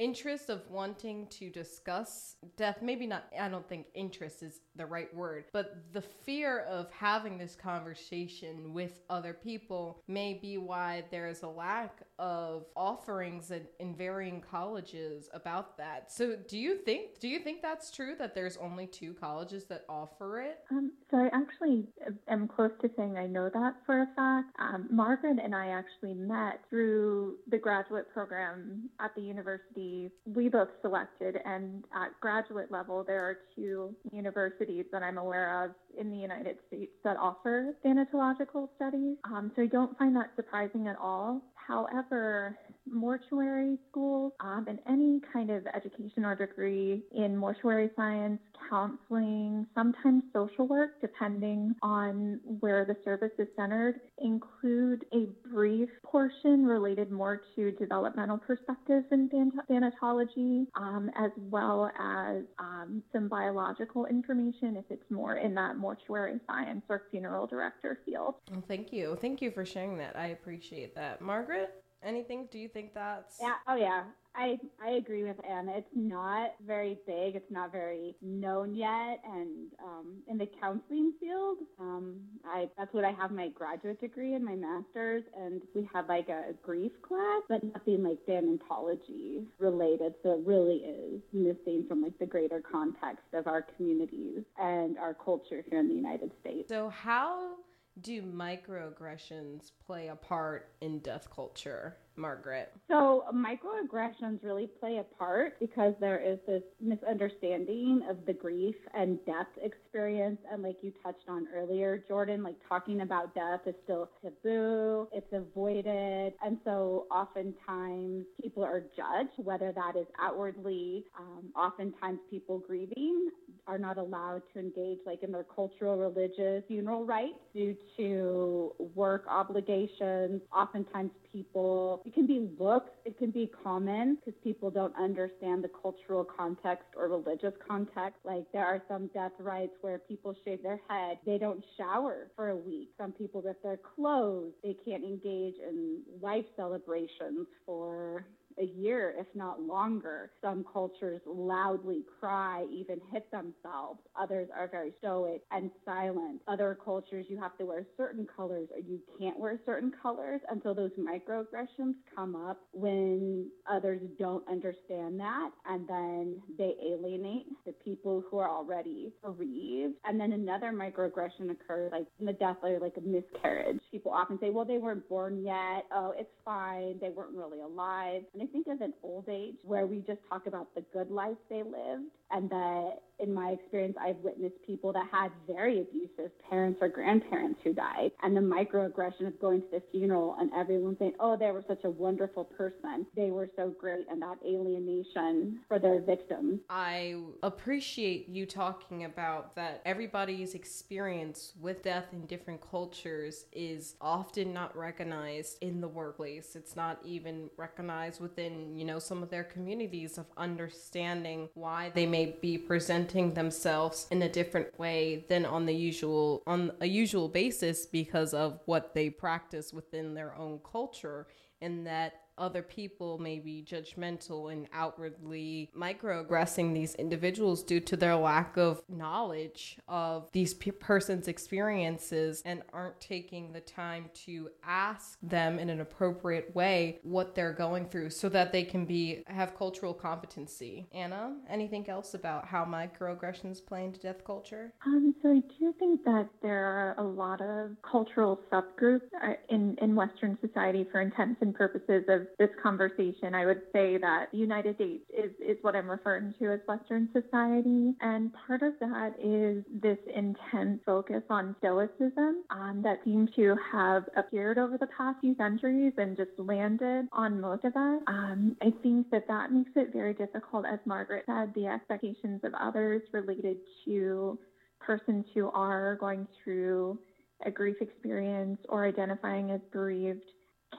interest 0.00 0.48
of 0.48 0.62
wanting 0.70 1.26
to 1.26 1.50
discuss 1.50 2.36
death 2.56 2.78
maybe 2.80 3.06
not 3.06 3.24
i 3.38 3.48
don't 3.50 3.68
think 3.68 3.86
interest 3.94 4.42
is 4.42 4.60
the 4.76 4.86
right 4.86 5.14
word 5.14 5.44
but 5.52 5.84
the 5.92 6.00
fear 6.00 6.60
of 6.60 6.90
having 6.90 7.36
this 7.36 7.54
conversation 7.54 8.72
with 8.72 9.00
other 9.10 9.34
people 9.34 10.02
may 10.08 10.32
be 10.32 10.56
why 10.56 11.04
there 11.10 11.28
is 11.28 11.42
a 11.42 11.48
lack 11.48 12.00
of 12.20 12.66
offerings 12.76 13.50
in, 13.50 13.62
in 13.78 13.94
varying 13.94 14.40
colleges 14.40 15.28
about 15.32 15.76
that 15.76 16.12
so 16.12 16.36
do 16.46 16.58
you 16.58 16.76
think 16.76 17.18
do 17.18 17.26
you 17.28 17.40
think 17.40 17.62
that's 17.62 17.90
true 17.90 18.14
that 18.18 18.34
there's 18.34 18.56
only 18.58 18.86
two 18.86 19.14
colleges 19.14 19.64
that 19.64 19.84
offer 19.88 20.40
it 20.40 20.58
um, 20.70 20.92
so 21.10 21.16
i 21.16 21.28
actually 21.32 21.86
am 22.28 22.46
close 22.46 22.70
to 22.80 22.90
saying 22.96 23.16
i 23.16 23.26
know 23.26 23.50
that 23.52 23.74
for 23.86 24.02
a 24.02 24.06
fact 24.14 24.48
um, 24.60 24.86
margaret 24.90 25.38
and 25.42 25.54
i 25.54 25.68
actually 25.68 26.14
met 26.14 26.60
through 26.68 27.36
the 27.50 27.58
graduate 27.58 28.06
program 28.12 28.88
at 29.00 29.14
the 29.14 29.22
university 29.22 30.10
we 30.26 30.48
both 30.48 30.68
selected. 30.82 31.38
And 31.44 31.84
at 31.94 32.18
graduate 32.20 32.70
level, 32.70 33.04
there 33.04 33.20
are 33.20 33.38
two 33.54 33.94
universities 34.12 34.84
that 34.92 35.02
I'm 35.02 35.18
aware 35.18 35.64
of 35.64 35.70
in 35.98 36.10
the 36.10 36.16
United 36.16 36.56
States 36.68 36.92
that 37.04 37.16
offer 37.16 37.74
thanatological 37.84 38.68
studies. 38.76 39.16
Um, 39.24 39.50
so 39.56 39.62
I 39.62 39.66
don't 39.66 39.96
find 39.98 40.14
that 40.16 40.30
surprising 40.36 40.88
at 40.88 40.96
all. 41.00 41.42
However, 41.70 42.58
mortuary 42.90 43.78
schools 43.90 44.32
um, 44.40 44.66
and 44.68 44.78
any 44.88 45.20
kind 45.32 45.50
of 45.50 45.66
education 45.74 46.24
or 46.24 46.34
degree 46.34 47.02
in 47.12 47.36
mortuary 47.36 47.90
science, 47.96 48.40
counseling, 48.68 49.66
sometimes 49.74 50.22
social 50.32 50.66
work, 50.66 51.00
depending 51.00 51.74
on 51.82 52.40
where 52.60 52.84
the 52.84 52.96
service 53.04 53.32
is 53.38 53.48
centered, 53.56 54.00
include 54.18 55.04
a 55.12 55.26
brief 55.48 55.88
portion 56.04 56.64
related 56.64 57.10
more 57.10 57.42
to 57.56 57.72
developmental 57.72 58.38
perspectives 58.38 59.06
in 59.10 59.28
thanatology, 59.70 60.66
um, 60.74 61.10
as 61.16 61.30
well 61.36 61.90
as 61.98 62.42
um, 62.58 63.02
some 63.12 63.28
biological 63.28 64.06
information 64.06 64.76
if 64.76 64.84
it's 64.90 65.10
more 65.10 65.36
in 65.36 65.54
that 65.54 65.76
mortuary 65.76 66.38
science 66.46 66.82
or 66.88 67.02
funeral 67.10 67.46
director 67.46 68.00
field. 68.04 68.34
Well, 68.50 68.64
thank 68.66 68.92
you. 68.92 69.16
Thank 69.20 69.42
you 69.42 69.50
for 69.50 69.64
sharing 69.64 69.98
that. 69.98 70.16
I 70.16 70.28
appreciate 70.28 70.94
that. 70.94 71.20
Margaret? 71.20 71.79
Anything? 72.02 72.48
Do 72.50 72.58
you 72.58 72.68
think 72.68 72.94
that's 72.94 73.38
Yeah, 73.40 73.54
oh 73.66 73.76
yeah. 73.76 74.04
I 74.34 74.58
I 74.82 74.90
agree 74.92 75.24
with 75.24 75.36
Anna. 75.44 75.72
It's 75.76 75.90
not 75.94 76.54
very 76.64 76.98
big. 77.06 77.34
It's 77.34 77.50
not 77.50 77.72
very 77.72 78.14
known 78.22 78.74
yet, 78.74 79.20
and 79.24 79.72
um, 79.84 80.22
in 80.28 80.38
the 80.38 80.48
counseling 80.60 81.12
field, 81.18 81.58
um, 81.80 82.20
I 82.44 82.68
that's 82.78 82.94
what 82.94 83.04
I 83.04 83.10
have 83.10 83.32
my 83.32 83.48
graduate 83.48 84.00
degree 84.00 84.34
and 84.34 84.44
my 84.44 84.54
master's, 84.54 85.24
and 85.36 85.62
we 85.74 85.88
have 85.92 86.08
like 86.08 86.28
a 86.28 86.52
grief 86.62 86.92
class, 87.02 87.42
but 87.48 87.64
nothing 87.64 88.04
like 88.04 88.18
thanatology 88.28 89.46
related. 89.58 90.14
So 90.22 90.32
it 90.32 90.46
really 90.46 90.76
is 90.76 91.20
missing 91.32 91.84
from 91.88 92.02
like 92.02 92.18
the 92.18 92.26
greater 92.26 92.60
context 92.60 93.26
of 93.32 93.46
our 93.46 93.62
communities 93.76 94.44
and 94.58 94.96
our 94.98 95.14
culture 95.14 95.64
here 95.68 95.80
in 95.80 95.88
the 95.88 95.94
United 95.94 96.30
States. 96.40 96.68
So 96.68 96.88
how 96.88 97.56
do 98.02 98.22
microaggressions 98.22 99.72
play 99.86 100.08
a 100.08 100.16
part 100.16 100.70
in 100.80 100.98
death 101.00 101.28
culture? 101.34 101.96
Margaret? 102.16 102.72
So, 102.88 103.24
microaggressions 103.34 104.44
really 104.44 104.68
play 104.78 104.98
a 104.98 105.04
part 105.16 105.58
because 105.58 105.94
there 106.00 106.18
is 106.18 106.38
this 106.46 106.62
misunderstanding 106.80 108.02
of 108.08 108.18
the 108.26 108.32
grief 108.32 108.74
and 108.94 109.18
death 109.24 109.46
experience. 109.62 110.38
And, 110.52 110.62
like 110.62 110.76
you 110.82 110.92
touched 111.02 111.28
on 111.28 111.46
earlier, 111.54 112.04
Jordan, 112.06 112.42
like 112.42 112.56
talking 112.68 113.00
about 113.00 113.34
death 113.34 113.60
is 113.66 113.74
still 113.84 114.10
taboo, 114.22 115.08
it's 115.12 115.32
avoided. 115.32 116.34
And 116.44 116.58
so, 116.64 117.06
oftentimes, 117.10 118.26
people 118.42 118.64
are 118.64 118.80
judged, 118.80 119.32
whether 119.38 119.72
that 119.72 119.98
is 119.98 120.06
outwardly. 120.20 121.06
Um, 121.18 121.50
oftentimes, 121.56 122.18
people 122.28 122.58
grieving 122.58 123.30
are 123.70 123.78
not 123.78 123.98
allowed 123.98 124.42
to 124.52 124.58
engage, 124.58 124.98
like 125.06 125.22
in 125.22 125.30
their 125.30 125.44
cultural, 125.44 125.96
religious 125.96 126.64
funeral 126.66 127.04
rites 127.04 127.38
due 127.54 127.76
to 127.96 128.72
work 128.96 129.24
obligations. 129.28 130.42
Oftentimes, 130.52 131.12
people, 131.32 132.02
it 132.04 132.12
can 132.12 132.26
be 132.26 132.50
looks, 132.58 132.90
it 133.04 133.16
can 133.16 133.30
be 133.30 133.48
common 133.62 134.16
because 134.16 134.38
people 134.42 134.70
don't 134.70 134.94
understand 134.96 135.62
the 135.62 135.70
cultural 135.80 136.24
context 136.24 136.86
or 136.96 137.08
religious 137.08 137.52
context. 137.66 138.18
Like 138.24 138.44
there 138.52 138.66
are 138.66 138.82
some 138.88 139.08
death 139.14 139.32
rites 139.38 139.74
where 139.82 139.98
people 139.98 140.34
shave 140.44 140.64
their 140.64 140.80
head, 140.88 141.18
they 141.24 141.38
don't 141.38 141.64
shower 141.78 142.26
for 142.34 142.48
a 142.48 142.56
week. 142.56 142.88
Some 142.98 143.12
people 143.12 143.40
rip 143.40 143.62
their 143.62 143.78
clothes, 143.94 144.52
they 144.64 144.74
can't 144.84 145.04
engage 145.04 145.54
in 145.64 146.00
life 146.20 146.44
celebrations 146.56 147.46
for 147.64 148.24
a 148.58 148.64
year, 148.64 149.14
if 149.18 149.26
not 149.34 149.62
longer. 149.62 150.30
Some 150.42 150.64
cultures 150.72 151.20
loudly 151.26 152.04
cry, 152.18 152.66
even 152.70 153.00
hit 153.12 153.30
themselves. 153.30 154.00
Others 154.20 154.48
are 154.56 154.68
very 154.68 154.92
stoic 154.98 155.42
and 155.50 155.70
silent. 155.84 156.40
Other 156.48 156.78
cultures, 156.82 157.26
you 157.28 157.38
have 157.38 157.56
to 157.58 157.64
wear 157.64 157.86
certain 157.96 158.26
colors 158.36 158.68
or 158.72 158.80
you 158.80 159.00
can't 159.18 159.38
wear 159.38 159.58
certain 159.64 159.92
colors. 160.02 160.40
And 160.50 160.60
so 160.62 160.74
those 160.74 160.90
microaggressions 160.98 161.94
come 162.14 162.36
up 162.36 162.60
when 162.72 163.48
others 163.70 164.00
don't 164.18 164.46
understand 164.48 165.18
that. 165.20 165.50
And 165.66 165.88
then 165.88 166.42
they 166.58 166.74
alienate 166.84 167.46
the 167.64 167.72
people 167.72 168.22
who 168.30 168.38
are 168.38 168.48
already 168.48 169.12
bereaved. 169.22 169.94
And 170.04 170.20
then 170.20 170.32
another 170.32 170.72
microaggression 170.72 171.50
occurs, 171.50 171.92
like 171.92 172.06
in 172.18 172.26
the 172.26 172.32
death 172.32 172.56
or 172.62 172.78
like 172.78 172.96
a 172.96 173.00
miscarriage. 173.00 173.80
People 173.90 174.12
often 174.12 174.38
say, 174.40 174.50
well, 174.50 174.64
they 174.64 174.78
weren't 174.78 175.08
born 175.08 175.42
yet. 175.44 175.86
Oh, 175.92 176.12
it's 176.16 176.30
fine. 176.44 176.98
They 177.00 177.10
weren't 177.10 177.36
really 177.36 177.60
alive. 177.60 178.22
And 178.32 178.42
think 178.52 178.66
of 178.68 178.80
an 178.80 178.94
old 179.02 179.28
age 179.28 179.56
where 179.64 179.86
we 179.86 179.98
just 180.00 180.20
talk 180.28 180.46
about 180.46 180.74
the 180.74 180.82
good 180.92 181.10
life 181.10 181.36
they 181.50 181.62
lived 181.62 182.10
and 182.30 182.50
that 182.50 183.02
in 183.20 183.34
my 183.34 183.50
experience, 183.50 183.96
I've 184.00 184.16
witnessed 184.18 184.56
people 184.66 184.92
that 184.92 185.06
had 185.10 185.30
very 185.46 185.80
abusive 185.80 186.30
parents 186.48 186.78
or 186.80 186.88
grandparents 186.88 187.60
who 187.62 187.72
died, 187.72 188.12
and 188.22 188.36
the 188.36 188.40
microaggression 188.40 189.26
of 189.26 189.38
going 189.40 189.60
to 189.62 189.68
the 189.72 189.82
funeral 189.90 190.36
and 190.38 190.50
everyone 190.54 190.96
saying, 190.98 191.14
"Oh, 191.20 191.36
they 191.36 191.50
were 191.50 191.64
such 191.66 191.84
a 191.84 191.90
wonderful 191.90 192.44
person. 192.44 193.06
They 193.14 193.30
were 193.30 193.50
so 193.56 193.70
great," 193.70 194.06
and 194.08 194.22
that 194.22 194.38
alienation 194.44 195.60
for 195.68 195.78
their 195.78 196.00
victims. 196.00 196.60
I 196.70 197.16
appreciate 197.42 198.28
you 198.28 198.46
talking 198.46 199.04
about 199.04 199.54
that. 199.56 199.82
Everybody's 199.84 200.54
experience 200.54 201.52
with 201.60 201.82
death 201.82 202.12
in 202.12 202.26
different 202.26 202.60
cultures 202.60 203.46
is 203.52 203.96
often 204.00 204.52
not 204.52 204.76
recognized 204.76 205.58
in 205.60 205.80
the 205.80 205.88
workplace. 205.88 206.56
It's 206.56 206.76
not 206.76 206.98
even 207.04 207.50
recognized 207.56 208.20
within, 208.20 208.76
you 208.78 208.84
know, 208.84 208.98
some 208.98 209.22
of 209.22 209.30
their 209.30 209.44
communities 209.44 210.16
of 210.16 210.26
understanding 210.36 211.48
why 211.54 211.90
they 211.94 212.06
may 212.06 212.36
be 212.40 212.56
presented 212.56 213.09
presenting 213.10 213.34
themselves 213.34 214.06
in 214.10 214.22
a 214.22 214.28
different 214.28 214.78
way 214.78 215.24
than 215.28 215.44
on 215.44 215.66
the 215.66 215.74
usual 215.74 216.42
on 216.46 216.72
a 216.80 216.86
usual 216.86 217.28
basis 217.28 217.86
because 217.86 218.32
of 218.32 218.60
what 218.66 218.94
they 218.94 219.10
practice 219.10 219.72
within 219.72 220.14
their 220.14 220.34
own 220.36 220.60
culture 220.70 221.26
and 221.60 221.86
that 221.86 222.12
other 222.40 222.62
people 222.62 223.18
may 223.18 223.38
be 223.38 223.62
judgmental 223.62 224.52
and 224.52 224.66
outwardly 224.72 225.70
microaggressing 225.76 226.74
these 226.74 226.94
individuals 226.94 227.62
due 227.62 227.80
to 227.80 227.96
their 227.96 228.16
lack 228.16 228.56
of 228.56 228.82
knowledge 228.88 229.78
of 229.86 230.28
these 230.32 230.54
pe- 230.54 230.70
person's 230.70 231.28
experiences 231.28 232.42
and 232.44 232.62
aren't 232.72 233.00
taking 233.00 233.52
the 233.52 233.60
time 233.60 234.10
to 234.14 234.48
ask 234.64 235.18
them 235.22 235.58
in 235.58 235.68
an 235.68 235.80
appropriate 235.80 236.54
way 236.54 236.98
what 237.02 237.34
they're 237.34 237.52
going 237.52 237.86
through 237.88 238.10
so 238.10 238.28
that 238.28 238.52
they 238.52 238.64
can 238.64 238.84
be 238.84 239.22
have 239.26 239.56
cultural 239.56 239.92
competency. 239.92 240.86
Anna, 240.92 241.36
anything 241.48 241.88
else 241.88 242.14
about 242.14 242.46
how 242.46 242.64
microaggressions 242.64 243.64
play 243.64 243.84
into 243.84 244.00
death 244.00 244.24
culture? 244.24 244.72
Um, 244.86 245.14
so 245.22 245.28
I 245.30 245.40
do 245.58 245.74
think 245.78 246.04
that 246.04 246.28
there 246.42 246.64
are 246.64 246.94
a 246.98 247.02
lot 247.02 247.40
of 247.40 247.76
cultural 247.82 248.40
subgroups 248.50 249.02
uh, 249.22 249.34
in 249.50 249.76
in 249.82 249.94
Western 249.94 250.38
society 250.40 250.86
for 250.90 251.00
intents 251.00 251.42
and 251.42 251.54
purposes 251.54 252.04
of 252.08 252.26
this 252.38 252.50
conversation, 252.62 253.34
I 253.34 253.46
would 253.46 253.62
say 253.72 253.98
that 253.98 254.26
the 254.32 254.38
United 254.38 254.76
States 254.76 255.04
is, 255.10 255.30
is 255.40 255.56
what 255.62 255.74
I'm 255.76 255.90
referring 255.90 256.34
to 256.38 256.52
as 256.52 256.60
Western 256.66 257.08
society. 257.12 257.94
And 258.00 258.32
part 258.46 258.62
of 258.62 258.74
that 258.80 259.14
is 259.22 259.64
this 259.82 259.98
intense 260.14 260.80
focus 260.86 261.22
on 261.30 261.56
Stoicism 261.58 262.44
um, 262.50 262.80
that 262.82 263.00
seems 263.04 263.30
to 263.36 263.56
have 263.72 264.04
appeared 264.16 264.58
over 264.58 264.78
the 264.78 264.88
past 264.96 265.18
few 265.20 265.34
centuries 265.36 265.92
and 265.98 266.16
just 266.16 266.30
landed 266.38 267.08
on 267.12 267.40
most 267.40 267.64
of 267.64 267.76
us. 267.76 268.00
Um, 268.06 268.56
I 268.62 268.72
think 268.82 269.10
that 269.10 269.26
that 269.28 269.52
makes 269.52 269.70
it 269.76 269.92
very 269.92 270.14
difficult, 270.14 270.64
as 270.66 270.78
Margaret 270.84 271.24
said, 271.26 271.52
the 271.54 271.66
expectations 271.66 272.40
of 272.44 272.52
others 272.54 273.02
related 273.12 273.58
to 273.84 274.38
persons 274.80 275.26
who 275.34 275.50
are 275.50 275.96
going 275.96 276.26
through 276.42 276.98
a 277.44 277.50
grief 277.50 277.76
experience 277.80 278.58
or 278.68 278.86
identifying 278.86 279.50
as 279.50 279.60
bereaved 279.72 280.24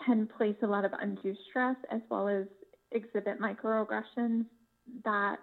can 0.06 0.28
place 0.38 0.56
a 0.64 0.68
lot 0.68 0.86
of 0.86 0.92
undue 1.00 1.36
stress 1.50 1.76
as 1.92 2.02
well 2.10 2.28
as 2.28 2.46
exhibit 2.92 3.40
microaggressions 3.40 4.46
that 5.04 5.38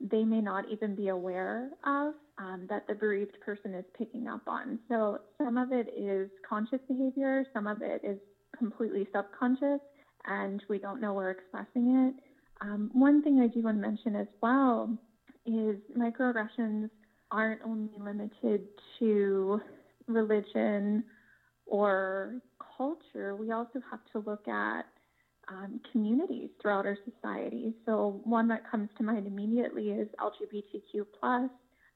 they 0.00 0.24
may 0.24 0.40
not 0.40 0.64
even 0.70 0.94
be 0.94 1.08
aware 1.08 1.70
of 1.86 2.14
um, 2.38 2.66
that 2.68 2.86
the 2.88 2.94
bereaved 2.94 3.36
person 3.44 3.74
is 3.74 3.84
picking 3.96 4.26
up 4.26 4.42
on. 4.46 4.78
So 4.88 5.18
some 5.38 5.56
of 5.56 5.72
it 5.72 5.88
is 5.96 6.28
conscious 6.48 6.80
behavior, 6.88 7.44
some 7.54 7.66
of 7.66 7.82
it 7.82 8.00
is 8.02 8.18
completely 8.58 9.06
subconscious, 9.14 9.80
and 10.26 10.62
we 10.68 10.78
don't 10.78 11.00
know 11.00 11.14
we're 11.14 11.30
expressing 11.30 12.14
it. 12.16 12.22
Um, 12.60 12.90
one 12.92 13.22
thing 13.22 13.40
I 13.40 13.46
do 13.46 13.62
want 13.62 13.76
to 13.76 13.80
mention 13.80 14.16
as 14.16 14.28
well 14.40 14.96
is 15.46 15.76
microaggressions 15.96 16.90
aren't 17.30 17.62
only 17.64 17.92
limited 17.98 18.62
to 18.98 19.60
religion 20.06 21.04
or 21.66 22.34
culture, 22.76 23.36
we 23.36 23.52
also 23.52 23.80
have 23.90 24.00
to 24.12 24.18
look 24.28 24.48
at 24.48 24.82
um, 25.48 25.80
communities 25.90 26.50
throughout 26.60 26.86
our 26.86 26.98
society. 27.04 27.74
So 27.84 28.20
one 28.24 28.48
that 28.48 28.68
comes 28.70 28.88
to 28.98 29.02
mind 29.02 29.26
immediately 29.26 29.90
is 29.90 30.08
LGBTQ 30.20 31.04
plus. 31.18 31.50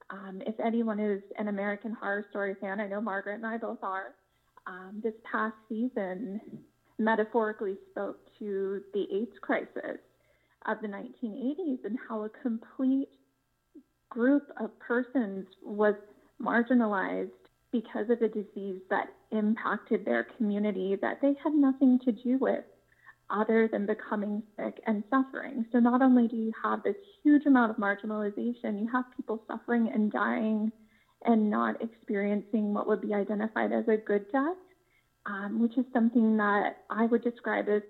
Um, 0.09 0.41
if 0.45 0.55
anyone 0.59 0.99
is 0.99 1.21
an 1.37 1.47
American 1.47 1.93
Horror 1.93 2.25
Story 2.29 2.55
fan, 2.59 2.79
I 2.79 2.87
know 2.87 3.01
Margaret 3.01 3.35
and 3.35 3.45
I 3.45 3.57
both 3.57 3.83
are. 3.83 4.15
Um, 4.65 5.01
this 5.03 5.13
past 5.29 5.55
season 5.69 6.41
metaphorically 6.99 7.77
spoke 7.91 8.19
to 8.39 8.81
the 8.93 9.05
AIDS 9.13 9.37
crisis 9.41 9.99
of 10.65 10.81
the 10.81 10.87
1980s 10.87 11.85
and 11.85 11.97
how 12.07 12.23
a 12.23 12.29
complete 12.29 13.09
group 14.09 14.43
of 14.59 14.77
persons 14.79 15.45
was 15.63 15.95
marginalized 16.41 17.29
because 17.81 18.09
of 18.09 18.21
a 18.21 18.27
disease 18.27 18.81
that 18.89 19.07
impacted 19.31 20.05
their 20.05 20.25
community 20.37 20.97
that 21.01 21.19
they 21.21 21.33
had 21.43 21.53
nothing 21.53 21.99
to 22.05 22.11
do 22.11 22.37
with 22.39 22.63
other 23.29 23.67
than 23.71 23.85
becoming 23.85 24.41
sick 24.57 24.79
and 24.85 25.03
suffering. 25.09 25.65
So 25.71 25.79
not 25.79 26.01
only 26.01 26.27
do 26.27 26.37
you 26.37 26.51
have 26.63 26.81
this 26.83 26.95
huge 27.23 27.45
amount 27.45 27.71
of 27.71 27.77
marginalization, 27.77 28.79
you 28.79 28.89
have 28.91 29.03
people 29.15 29.43
suffering 29.47 29.89
and 29.93 30.11
dying 30.11 30.71
and 31.25 31.49
not 31.49 31.81
experiencing 31.81 32.73
what 32.73 32.87
would 32.87 33.01
be 33.01 33.13
identified 33.13 33.71
as 33.71 33.87
a 33.87 33.97
good 33.97 34.25
death, 34.31 34.57
um, 35.25 35.59
which 35.59 35.77
is 35.77 35.85
something 35.91 36.37
that 36.37 36.77
I 36.89 37.05
would 37.07 37.23
describe 37.23 37.67
as 37.69 37.81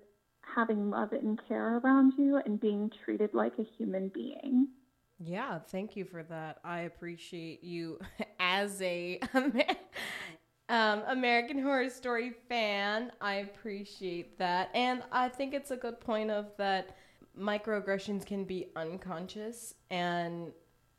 having 0.54 0.90
love 0.90 1.12
and 1.12 1.38
care 1.46 1.78
around 1.78 2.14
you 2.18 2.40
and 2.44 2.60
being 2.60 2.90
treated 3.04 3.30
like 3.32 3.52
a 3.58 3.66
human 3.76 4.10
being. 4.12 4.68
Yeah, 5.18 5.58
thank 5.58 5.96
you 5.96 6.04
for 6.04 6.22
that. 6.24 6.58
I 6.64 6.80
appreciate 6.80 7.64
you 7.64 7.98
as 8.40 8.80
a 8.80 9.20
um, 10.68 11.02
American 11.08 11.60
Horror 11.60 11.90
Story 11.90 12.32
fan. 12.48 13.10
I 13.20 13.34
appreciate 13.34 14.38
that. 14.38 14.70
And 14.74 15.02
I 15.10 15.28
think 15.28 15.54
it's 15.54 15.72
a 15.72 15.76
good 15.76 16.00
point 16.00 16.30
of 16.30 16.52
that 16.58 16.96
microaggressions 17.38 18.24
can 18.24 18.44
be 18.44 18.66
unconscious 18.76 19.74
and 19.90 20.52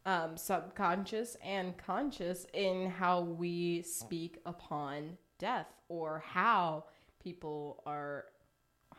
um, 0.05 0.35
subconscious 0.35 1.37
and 1.43 1.77
conscious 1.77 2.45
in 2.53 2.89
how 2.89 3.21
we 3.21 3.81
speak 3.83 4.39
upon 4.45 5.17
death 5.37 5.67
or 5.87 6.23
how 6.25 6.85
people 7.23 7.81
are 7.85 8.25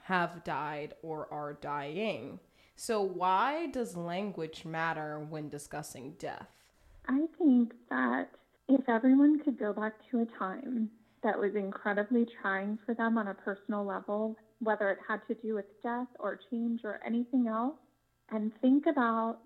have 0.03 0.43
died 0.45 0.95
or 1.03 1.33
are 1.33 1.55
dying. 1.55 2.39
So, 2.83 3.03
why 3.03 3.67
does 3.67 3.95
language 3.95 4.65
matter 4.65 5.21
when 5.21 5.51
discussing 5.51 6.15
death? 6.19 6.49
I 7.07 7.27
think 7.37 7.75
that 7.91 8.31
if 8.71 8.89
everyone 8.89 9.39
could 9.41 9.59
go 9.59 9.75
back 9.75 9.93
to 10.11 10.23
a 10.23 10.39
time 10.39 10.89
that 11.23 11.39
was 11.39 11.55
incredibly 11.55 12.27
trying 12.41 12.79
for 12.87 12.95
them 12.95 13.19
on 13.19 13.29
a 13.29 13.35
personal 13.35 13.85
level, 13.85 14.35
whether 14.61 14.91
it 14.91 14.99
had 15.07 15.21
to 15.29 15.35
do 15.35 15.57
with 15.57 15.67
death 15.83 16.07
or 16.19 16.41
change 16.51 16.81
or 16.83 17.01
anything 17.05 17.49
else, 17.49 17.77
and 18.31 18.51
think 18.63 18.87
about 18.87 19.41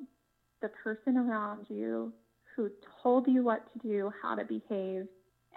the 0.62 0.68
person 0.68 1.16
around 1.16 1.66
you 1.68 2.12
who 2.55 2.70
told 3.03 3.27
you 3.27 3.42
what 3.42 3.64
to 3.73 3.79
do, 3.81 4.12
how 4.23 4.37
to 4.37 4.44
behave, 4.44 5.09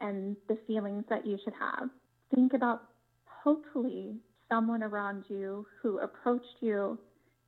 and 0.01 0.35
the 0.47 0.57
feelings 0.65 1.03
that 1.11 1.27
you 1.27 1.37
should 1.43 1.53
have. 1.53 1.91
Think 2.33 2.53
about 2.53 2.85
hopefully 3.43 4.15
someone 4.49 4.81
around 4.81 5.25
you 5.29 5.67
who 5.83 5.99
approached 5.99 6.55
you 6.59 6.97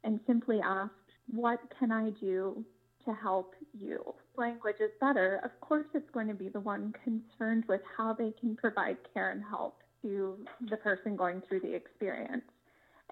and 0.03 0.19
simply 0.27 0.59
asked, 0.63 0.93
What 1.27 1.59
can 1.77 1.91
I 1.91 2.12
do 2.12 2.63
to 3.05 3.13
help 3.13 3.53
you? 3.73 4.03
Language 4.38 4.77
is 4.79 4.91
better. 4.99 5.41
Of 5.43 5.51
course, 5.62 5.88
it's 5.93 6.09
going 6.12 6.27
to 6.27 6.33
be 6.33 6.49
the 6.49 6.59
one 6.59 6.93
concerned 7.03 7.65
with 7.67 7.81
how 7.97 8.13
they 8.13 8.33
can 8.39 8.55
provide 8.55 8.97
care 9.13 9.31
and 9.31 9.43
help 9.43 9.81
to 10.01 10.38
the 10.69 10.77
person 10.77 11.15
going 11.15 11.41
through 11.47 11.62
the 11.62 11.73
experience. 11.73 12.43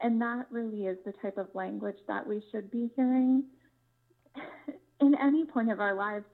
And 0.02 0.22
that 0.22 0.46
really 0.52 0.86
is 0.86 0.98
the 1.06 1.14
type 1.22 1.38
of 1.38 1.48
language 1.54 1.98
that 2.08 2.26
we 2.26 2.44
should 2.52 2.70
be 2.70 2.92
hearing 2.96 3.44
in 5.02 5.16
any 5.16 5.46
point 5.46 5.72
of 5.72 5.80
our 5.80 5.96
lives. 5.96 6.26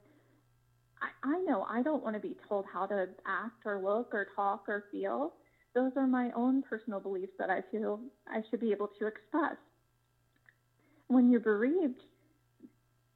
I, 1.02 1.36
I 1.36 1.40
know 1.42 1.66
I 1.70 1.82
don't 1.82 2.04
want 2.04 2.16
to 2.16 2.20
be 2.20 2.36
told 2.48 2.66
how 2.72 2.86
to 2.88 3.08
act 3.26 3.66
or 3.66 3.82
look 3.82 4.14
or 4.14 4.28
talk 4.36 4.66
or 4.68 4.86
feel. 4.92 5.34
Those 5.74 5.92
are 5.96 6.08
my 6.08 6.32
own 6.36 6.62
personal 6.62 7.00
beliefs 7.00 7.34
that 7.40 7.50
I 7.50 7.62
feel 7.72 8.00
I 8.28 8.42
should 8.50 8.60
be 8.60 8.72
able 8.72 8.90
to 9.00 9.08
express. 9.08 9.56
When 11.08 11.30
you're 11.30 11.42
bereaved, 11.42 12.02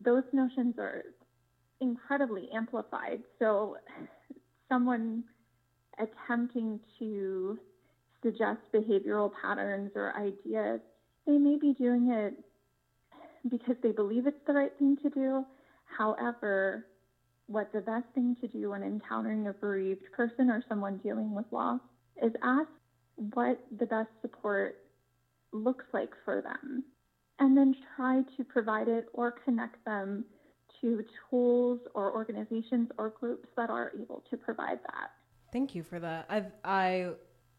those 0.01 0.23
notions 0.33 0.75
are 0.77 1.03
incredibly 1.79 2.49
amplified. 2.53 3.23
So, 3.39 3.77
someone 4.69 5.23
attempting 5.99 6.79
to 6.99 7.57
suggest 8.21 8.59
behavioral 8.73 9.31
patterns 9.41 9.91
or 9.95 10.13
ideas, 10.15 10.81
they 11.25 11.37
may 11.37 11.57
be 11.57 11.73
doing 11.73 12.09
it 12.11 12.33
because 13.49 13.75
they 13.81 13.91
believe 13.91 14.27
it's 14.27 14.45
the 14.45 14.53
right 14.53 14.71
thing 14.77 14.97
to 15.03 15.09
do. 15.09 15.45
However, 15.97 16.85
what 17.47 17.71
the 17.71 17.81
best 17.81 18.05
thing 18.13 18.35
to 18.41 18.47
do 18.47 18.71
when 18.71 18.83
encountering 18.83 19.47
a 19.47 19.53
bereaved 19.53 20.11
person 20.11 20.49
or 20.49 20.63
someone 20.67 20.97
dealing 20.97 21.33
with 21.33 21.45
loss 21.51 21.79
is 22.21 22.31
ask 22.43 22.69
what 23.15 23.59
the 23.79 23.85
best 23.85 24.09
support 24.21 24.77
looks 25.53 25.85
like 25.93 26.11
for 26.25 26.41
them 26.41 26.83
and 27.39 27.55
then 27.57 27.75
try 27.95 28.23
to 28.35 28.43
provide 28.43 28.87
it 28.87 29.07
or 29.13 29.31
connect 29.31 29.83
them 29.85 30.25
to 30.81 31.03
tools 31.29 31.79
or 31.93 32.13
organizations 32.13 32.89
or 32.97 33.09
groups 33.09 33.49
that 33.57 33.69
are 33.69 33.91
able 33.99 34.23
to 34.29 34.37
provide 34.37 34.79
that. 34.83 35.11
Thank 35.51 35.75
you 35.75 35.83
for 35.83 35.99
that. 35.99 36.25
I 36.29 36.45
I 36.63 37.11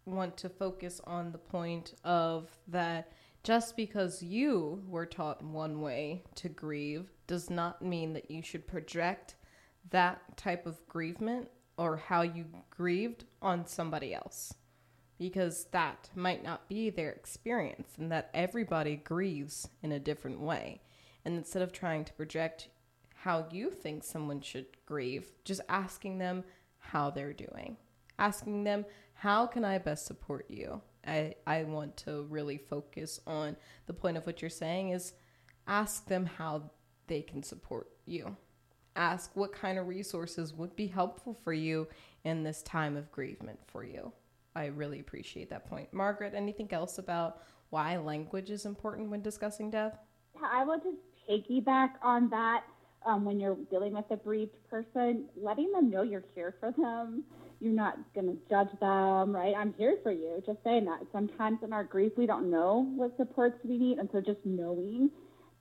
want 0.05 0.37
to 0.39 0.49
focus 0.49 1.01
on 1.05 1.33
the 1.33 1.39
point 1.39 1.95
of 2.05 2.49
that 2.69 3.13
just 3.43 3.77
because 3.77 4.23
you 4.23 4.83
were 4.87 5.07
taught 5.07 5.43
one 5.43 5.81
way 5.81 6.23
to 6.35 6.49
grieve 6.49 7.11
does 7.27 7.51
not 7.51 7.83
mean 7.83 8.15
that 8.15 8.31
you 8.31 8.43
should 8.43 8.67
project 8.67 9.37
that 9.91 10.37
type 10.37 10.67
of 10.67 10.87
grievement 10.89 11.49
or 11.77 11.97
how 11.97 12.23
you 12.23 12.45
grieved 12.71 13.25
on 13.41 13.67
somebody 13.67 14.15
else 14.15 14.55
because 15.19 15.67
that 15.73 16.11
might 16.15 16.43
not 16.43 16.69
be 16.69 16.91
their 16.91 17.11
experience 17.11 17.91
and 17.99 18.11
that 18.13 18.31
everybody 18.33 18.97
grieves 18.97 19.69
in 19.83 19.93
a 19.93 19.99
different 19.99 20.41
way. 20.41 20.81
And 21.25 21.37
instead 21.37 21.63
of 21.63 21.73
trying 21.73 22.05
to 22.05 22.13
project 22.13 22.69
how 23.15 23.47
you 23.51 23.71
think 23.71 24.05
someone 24.05 24.41
should 24.41 24.67
grieve, 24.87 25.33
just 25.45 25.61
asking 25.69 26.19
them 26.19 26.45
how 26.79 27.11
they're 27.11 27.33
doing. 27.33 27.77
Asking 28.19 28.65
them, 28.65 28.85
how 29.13 29.47
can 29.47 29.65
I 29.65 29.79
best 29.79 30.07
support 30.07 30.47
you? 30.49 30.81
I, 31.07 31.35
I 31.47 31.65
want 31.65 31.97
to 31.99 32.27
really 32.31 32.59
focus 32.59 33.21
on 33.27 33.57
the 33.87 33.93
point 33.93 34.17
of 34.17 34.27
what 34.27 34.41
you're 34.41 34.51
saying 34.51 34.91
is 34.91 35.15
ask 35.67 36.07
them 36.07 36.27
how 36.27 36.71
they 37.09 37.23
can 37.23 37.43
support 37.43 37.89
you. 38.05 38.37
Ask 38.95 39.35
what 39.35 39.53
kind 39.53 39.79
of 39.79 39.89
resources 39.89 40.55
would 40.55 40.77
be 40.77 40.87
helpful 40.87 41.35
for 41.35 41.53
you 41.53 41.89
in 42.25 42.43
this 42.43 42.63
time 42.63 42.97
of 42.97 43.11
grievement 43.11 43.61
for 43.67 43.85
you. 43.85 44.13
I 44.59 44.67
really 44.67 44.99
appreciate 44.99 45.51
that 45.51 45.69
point. 45.71 45.93
Margaret, 45.93 46.35
anything 46.35 46.69
else 46.73 46.99
about 46.99 47.43
why 47.71 47.97
language 47.97 48.51
is 48.51 48.67
important 48.67 49.09
when 49.09 49.23
discussing 49.23 49.71
death? 49.71 49.97
Yeah, 50.35 50.49
I 50.51 50.65
will 50.65 50.79
just 50.79 50.97
piggyback 51.31 51.91
on 52.03 52.29
that. 52.31 52.65
Um, 53.07 53.25
when 53.25 53.39
you're 53.39 53.57
dealing 53.71 53.95
with 53.95 54.07
a 54.11 54.17
bereaved 54.17 54.57
person, 54.69 55.27
letting 55.37 55.71
them 55.71 55.89
know 55.89 56.03
you're 56.03 56.25
here 56.35 56.57
for 56.59 56.73
them. 56.73 57.23
You're 57.61 57.73
not 57.73 57.97
going 58.13 58.27
to 58.27 58.37
judge 58.51 58.69
them, 58.81 59.35
right? 59.35 59.55
I'm 59.57 59.73
here 59.79 59.99
for 60.03 60.11
you. 60.11 60.43
Just 60.45 60.59
saying 60.65 60.87
that. 60.87 61.07
Sometimes 61.13 61.61
in 61.63 61.73
our 61.73 61.85
grief, 61.85 62.13
we 62.17 62.27
don't 62.27 62.51
know 62.51 62.91
what 62.97 63.17
supports 63.17 63.57
we 63.65 63.79
need. 63.79 63.99
And 63.99 64.09
so 64.13 64.21
just 64.21 64.45
knowing 64.45 65.11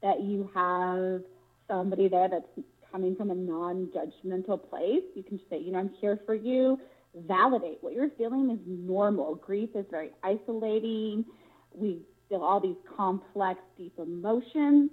that 0.02 0.22
you 0.22 0.50
have 0.56 1.22
somebody 1.68 2.08
there 2.08 2.28
that's 2.28 2.68
coming 2.92 3.16
from 3.16 3.30
a 3.30 3.36
non 3.36 3.90
judgmental 3.96 4.68
place, 4.68 5.04
you 5.16 5.22
can 5.22 5.38
just 5.38 5.50
say, 5.52 5.60
you 5.60 5.72
know, 5.72 5.80
I'm 5.80 5.92
here 6.02 6.20
for 6.26 6.34
you 6.34 6.80
validate 7.26 7.78
what 7.82 7.94
you're 7.94 8.12
feeling 8.18 8.52
is 8.52 8.60
normal. 8.68 9.36
Grief 9.36 9.70
is 9.76 9.86
very 9.90 10.12
isolating. 10.24 11.26
We 11.74 12.02
feel 12.30 12.42
all 12.42 12.60
these 12.60 12.76
complex, 12.96 13.60
deep 13.78 13.94
emotions. 13.98 14.92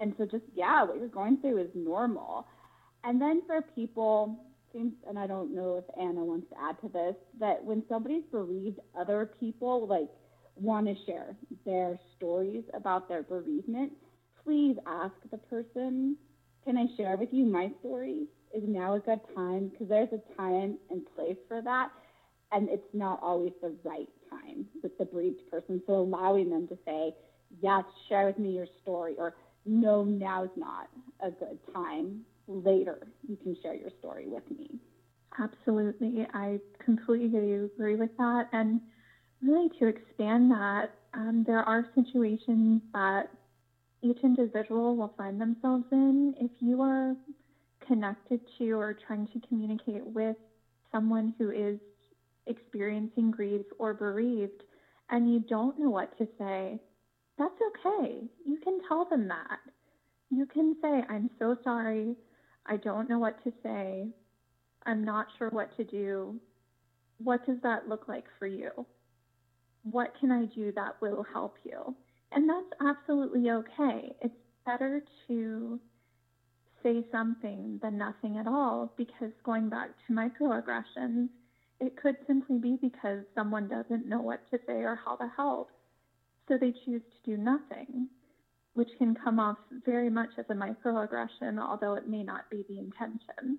And 0.00 0.14
so, 0.18 0.24
just, 0.24 0.44
yeah, 0.54 0.82
what 0.84 0.98
you're 0.98 1.08
going 1.08 1.38
through 1.38 1.58
is 1.58 1.70
normal. 1.74 2.46
And 3.04 3.20
then 3.20 3.42
for 3.46 3.62
people, 3.74 4.38
and 4.74 5.18
I 5.18 5.26
don't 5.26 5.54
know 5.54 5.76
if 5.76 5.84
Anna 6.00 6.24
wants 6.24 6.48
to 6.50 6.60
add 6.60 6.80
to 6.80 6.88
this, 6.88 7.14
that 7.38 7.62
when 7.64 7.84
somebody's 7.88 8.24
bereaved, 8.30 8.80
other 8.98 9.30
people 9.38 9.86
like 9.86 10.08
want 10.56 10.86
to 10.86 10.94
share 11.06 11.36
their 11.64 11.98
stories 12.16 12.64
about 12.74 13.08
their 13.08 13.22
bereavement. 13.22 13.92
Please 14.42 14.76
ask 14.86 15.14
the 15.30 15.38
person, 15.38 16.16
can 16.64 16.76
I 16.76 16.86
share 16.96 17.16
with 17.16 17.28
you 17.32 17.44
my 17.44 17.70
story? 17.80 18.26
Is 18.54 18.62
now 18.66 18.94
a 18.94 19.00
good 19.00 19.20
time 19.34 19.68
because 19.68 19.88
there's 19.88 20.08
a 20.12 20.36
time 20.36 20.78
and 20.90 21.02
place 21.16 21.36
for 21.48 21.60
that. 21.62 21.90
And 22.52 22.68
it's 22.68 22.86
not 22.92 23.20
always 23.22 23.52
the 23.60 23.74
right 23.82 24.08
time 24.30 24.66
with 24.82 24.96
the 24.98 25.04
bereaved 25.06 25.40
person. 25.50 25.82
So 25.86 25.94
allowing 25.94 26.50
them 26.50 26.68
to 26.68 26.78
say, 26.86 27.14
yes, 27.60 27.84
share 28.08 28.26
with 28.26 28.38
me 28.38 28.50
your 28.50 28.66
story, 28.82 29.14
or 29.18 29.34
no, 29.66 30.04
now's 30.04 30.50
not 30.56 30.88
a 31.20 31.30
good 31.30 31.58
time. 31.72 32.20
Later, 32.46 33.08
you 33.26 33.36
can 33.36 33.56
share 33.62 33.74
your 33.74 33.90
story 33.98 34.26
with 34.28 34.48
me. 34.50 34.78
Absolutely. 35.38 36.26
I 36.32 36.60
completely 36.84 37.54
agree 37.54 37.96
with 37.96 38.16
that. 38.18 38.48
And 38.52 38.80
really, 39.42 39.70
to 39.80 39.86
expand 39.88 40.50
that, 40.52 40.90
um, 41.14 41.44
there 41.46 41.62
are 41.62 41.86
situations 41.94 42.82
that 42.92 43.30
each 44.02 44.18
individual 44.22 44.96
will 44.96 45.14
find 45.16 45.40
themselves 45.40 45.86
in. 45.90 46.34
If 46.38 46.50
you 46.60 46.82
are 46.82 47.16
connected 47.86 48.40
to 48.58 48.70
or 48.72 48.96
trying 49.06 49.26
to 49.28 49.40
communicate 49.48 50.04
with 50.04 50.36
someone 50.92 51.34
who 51.38 51.50
is 51.50 51.78
experiencing 52.46 53.30
grief 53.30 53.64
or 53.78 53.94
bereaved 53.94 54.62
and 55.10 55.32
you 55.32 55.40
don't 55.40 55.78
know 55.78 55.90
what 55.90 56.16
to 56.18 56.26
say, 56.38 56.80
that's 57.38 57.54
okay. 57.86 58.22
You 58.46 58.58
can 58.62 58.80
tell 58.88 59.06
them 59.08 59.28
that. 59.28 59.58
You 60.30 60.46
can 60.46 60.76
say, 60.80 61.02
I'm 61.08 61.30
so 61.38 61.56
sorry. 61.62 62.16
I 62.66 62.76
don't 62.76 63.08
know 63.08 63.18
what 63.18 63.42
to 63.44 63.52
say. 63.62 64.08
I'm 64.86 65.04
not 65.04 65.26
sure 65.38 65.50
what 65.50 65.76
to 65.76 65.84
do. 65.84 66.40
What 67.18 67.44
does 67.46 67.58
that 67.62 67.88
look 67.88 68.08
like 68.08 68.24
for 68.38 68.46
you? 68.46 68.70
What 69.82 70.14
can 70.18 70.30
I 70.30 70.46
do 70.46 70.72
that 70.72 71.00
will 71.00 71.24
help 71.32 71.56
you? 71.64 71.94
And 72.32 72.48
that's 72.48 72.80
absolutely 72.80 73.50
okay. 73.50 74.14
It's 74.22 74.34
better 74.64 75.02
to 75.28 75.78
say 76.84 77.04
something 77.10 77.80
than 77.82 77.98
nothing 77.98 78.36
at 78.36 78.46
all 78.46 78.92
because 78.96 79.32
going 79.42 79.68
back 79.68 79.88
to 80.06 80.12
microaggressions, 80.12 81.28
it 81.80 81.96
could 82.00 82.16
simply 82.26 82.58
be 82.58 82.78
because 82.80 83.24
someone 83.34 83.68
doesn't 83.68 84.06
know 84.06 84.20
what 84.20 84.48
to 84.50 84.58
say 84.66 84.82
or 84.82 85.00
how 85.04 85.16
to 85.16 85.28
help. 85.36 85.70
So 86.46 86.58
they 86.60 86.72
choose 86.84 87.02
to 87.02 87.30
do 87.30 87.36
nothing, 87.36 88.08
which 88.74 88.90
can 88.98 89.14
come 89.14 89.40
off 89.40 89.56
very 89.84 90.10
much 90.10 90.28
as 90.38 90.44
a 90.50 90.54
microaggression, 90.54 91.58
although 91.58 91.94
it 91.94 92.08
may 92.08 92.22
not 92.22 92.50
be 92.50 92.64
the 92.68 92.78
intention. 92.78 93.58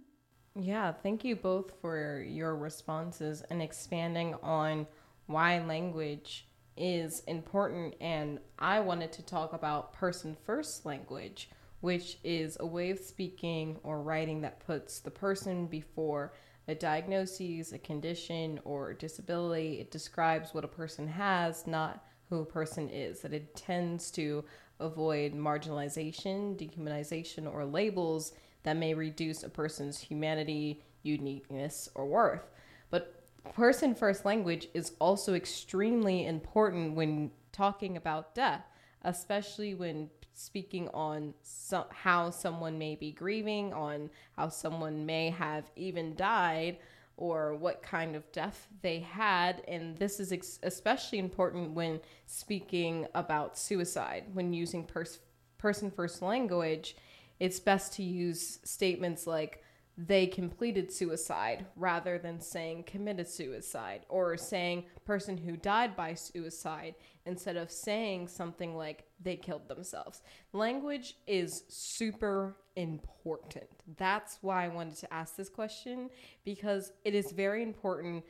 Yeah, 0.58 0.94
thank 0.94 1.26
you 1.26 1.36
both 1.36 1.74
for 1.82 2.22
your 2.22 2.56
responses 2.56 3.44
and 3.50 3.62
expanding 3.62 4.36
on 4.42 4.88
why 5.26 5.60
language 5.60 6.48
is 6.78 7.22
important. 7.28 7.96
And 8.00 8.40
I 8.60 8.80
wanted 8.80 9.12
to 9.14 9.26
talk 9.26 9.52
about 9.52 9.94
person 9.94 10.38
first 10.46 10.86
language 10.86 11.50
which 11.82 12.18
is 12.24 12.58
a 12.60 12.66
way 12.66 12.90
of 12.90 13.00
speaking 13.00 13.78
or 13.84 14.02
writing 14.02 14.42
that 14.42 14.66
puts 14.66 15.00
the 15.00 15.12
person 15.12 15.68
before 15.68 16.34
a 16.68 16.76
diagnosis, 16.76 17.72
a 17.74 17.78
condition, 17.78 18.60
or 18.64 18.94
disability. 18.94 19.80
It 19.80 19.92
describes 19.92 20.54
what 20.54 20.64
a 20.64 20.70
person 20.70 21.08
has, 21.08 21.68
not 21.68 22.04
who 22.30 22.40
a 22.42 22.46
person 22.46 22.90
is. 22.90 23.20
That 23.22 23.34
it 23.34 23.56
tends 23.56 24.10
to 24.12 24.44
avoid 24.80 25.34
marginalization, 25.34 26.58
dehumanization, 26.58 27.52
or 27.52 27.66
labels 27.66 28.34
that 28.64 28.78
may 28.78 28.94
reduce 28.94 29.44
a 29.44 29.50
person's 29.50 30.00
humanity, 30.00 30.82
uniqueness, 31.04 31.88
or 31.94 32.08
worth. 32.08 32.50
But 32.90 33.24
person 33.54 33.94
first 33.94 34.26
language 34.26 34.68
is 34.74 34.94
also 35.00 35.36
extremely 35.36 36.26
important 36.26 36.96
when 36.96 37.32
talking 37.52 37.96
about 37.96 38.34
death, 38.34 38.66
especially 39.04 39.76
when 39.76 40.10
speaking 40.36 40.90
on 40.90 41.34
so- 41.42 41.88
how 41.90 42.30
someone 42.30 42.78
may 42.78 42.96
be 42.96 43.12
grieving, 43.12 43.74
on 43.74 44.10
how 44.36 44.50
someone 44.50 45.06
may 45.06 45.30
have 45.30 45.72
even 45.76 46.16
died, 46.16 46.78
or 47.18 47.56
what 47.56 47.82
kind 47.82 48.16
of 48.16 48.30
death 48.32 48.68
they 48.82 49.00
had. 49.00 49.64
And 49.68 49.98
this 49.98 50.20
is 50.20 50.32
ex- 50.34 50.60
especially 50.64 51.18
important 51.20 51.72
when 51.72 52.02
speaking 52.26 53.08
about 53.16 53.58
suicide, 53.58 54.26
when 54.34 54.52
using 54.54 54.84
pers- 54.84 55.20
person 55.58 55.90
first 55.90 56.22
language. 56.22 56.96
It's 57.40 57.60
best 57.60 57.94
to 57.94 58.04
use 58.04 58.60
statements 58.64 59.26
like, 59.26 59.64
they 59.98 60.28
completed 60.28 60.92
suicide 60.92 61.66
rather 61.78 62.18
than 62.18 62.42
saying 62.42 62.84
committed 62.84 63.30
suicide 63.30 64.06
or 64.10 64.36
saying 64.36 64.84
person 65.06 65.38
who 65.38 65.56
died 65.56 65.96
by 65.96 66.14
suicide 66.14 66.96
instead 67.26 67.56
of 67.56 67.72
saying 67.72 68.28
something 68.28 68.76
like 68.76 69.06
they 69.22 69.36
killed 69.36 69.68
themselves. 69.68 70.22
Language 70.54 71.16
is 71.28 71.64
super 71.68 72.58
important. 72.76 73.68
That's 73.98 74.40
why 74.42 74.66
I 74.66 74.68
wanted 74.68 74.98
to 74.98 75.14
ask 75.14 75.36
this 75.36 75.50
question 75.50 76.10
because 76.44 76.92
it 77.04 77.16
is 77.16 77.32
very 77.32 77.64
important 77.64 78.24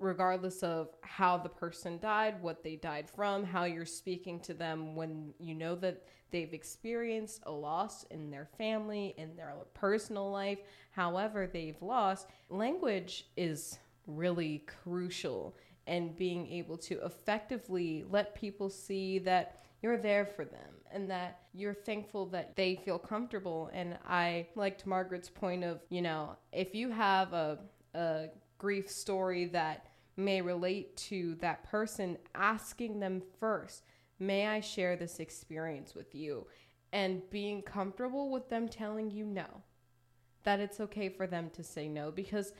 regardless 0.00 0.62
of 0.62 0.88
how 1.02 1.36
the 1.36 1.48
person 1.48 1.98
died, 1.98 2.42
what 2.42 2.62
they 2.62 2.76
died 2.76 3.08
from, 3.08 3.44
how 3.44 3.64
you're 3.64 3.84
speaking 3.84 4.40
to 4.40 4.54
them 4.54 4.96
when 4.96 5.32
you 5.38 5.54
know 5.54 5.74
that 5.76 6.02
they've 6.30 6.52
experienced 6.52 7.42
a 7.46 7.50
loss 7.50 8.04
in 8.10 8.30
their 8.30 8.48
family, 8.58 9.14
in 9.16 9.36
their 9.36 9.54
personal 9.74 10.30
life, 10.30 10.58
however 10.90 11.46
they've 11.46 11.80
lost. 11.80 12.28
Language 12.48 13.26
is 13.36 13.78
really 14.06 14.64
crucial 14.82 15.56
and 15.86 16.16
being 16.16 16.46
able 16.48 16.76
to 16.76 17.02
effectively 17.04 18.04
let 18.10 18.34
people 18.34 18.68
see 18.68 19.18
that 19.20 19.64
you're 19.82 19.98
there 19.98 20.26
for 20.26 20.44
them 20.44 20.74
and 20.92 21.10
that 21.10 21.40
you're 21.52 21.74
thankful 21.74 22.26
that 22.26 22.56
they 22.56 22.76
feel 22.76 22.98
comfortable. 22.98 23.70
And 23.72 23.98
I 24.06 24.46
liked 24.54 24.86
Margaret's 24.86 25.28
point 25.28 25.64
of, 25.64 25.80
you 25.90 26.02
know, 26.02 26.36
if 26.52 26.74
you 26.74 26.90
have 26.90 27.32
a, 27.32 27.58
a 27.94 28.26
grief 28.58 28.90
story 28.90 29.46
that 29.46 29.86
may 30.16 30.40
relate 30.40 30.96
to 30.96 31.36
that 31.36 31.62
person, 31.64 32.16
asking 32.34 33.00
them 33.00 33.22
first, 33.38 33.84
May 34.18 34.48
I 34.48 34.60
share 34.60 34.96
this 34.96 35.20
experience 35.20 35.94
with 35.94 36.14
you? 36.14 36.46
And 36.92 37.28
being 37.30 37.62
comfortable 37.62 38.30
with 38.30 38.48
them 38.48 38.68
telling 38.68 39.10
you 39.10 39.24
no, 39.24 39.46
that 40.44 40.58
it's 40.58 40.80
okay 40.80 41.08
for 41.08 41.26
them 41.26 41.50
to 41.50 41.62
say 41.62 41.88
no 41.88 42.10
because 42.10 42.52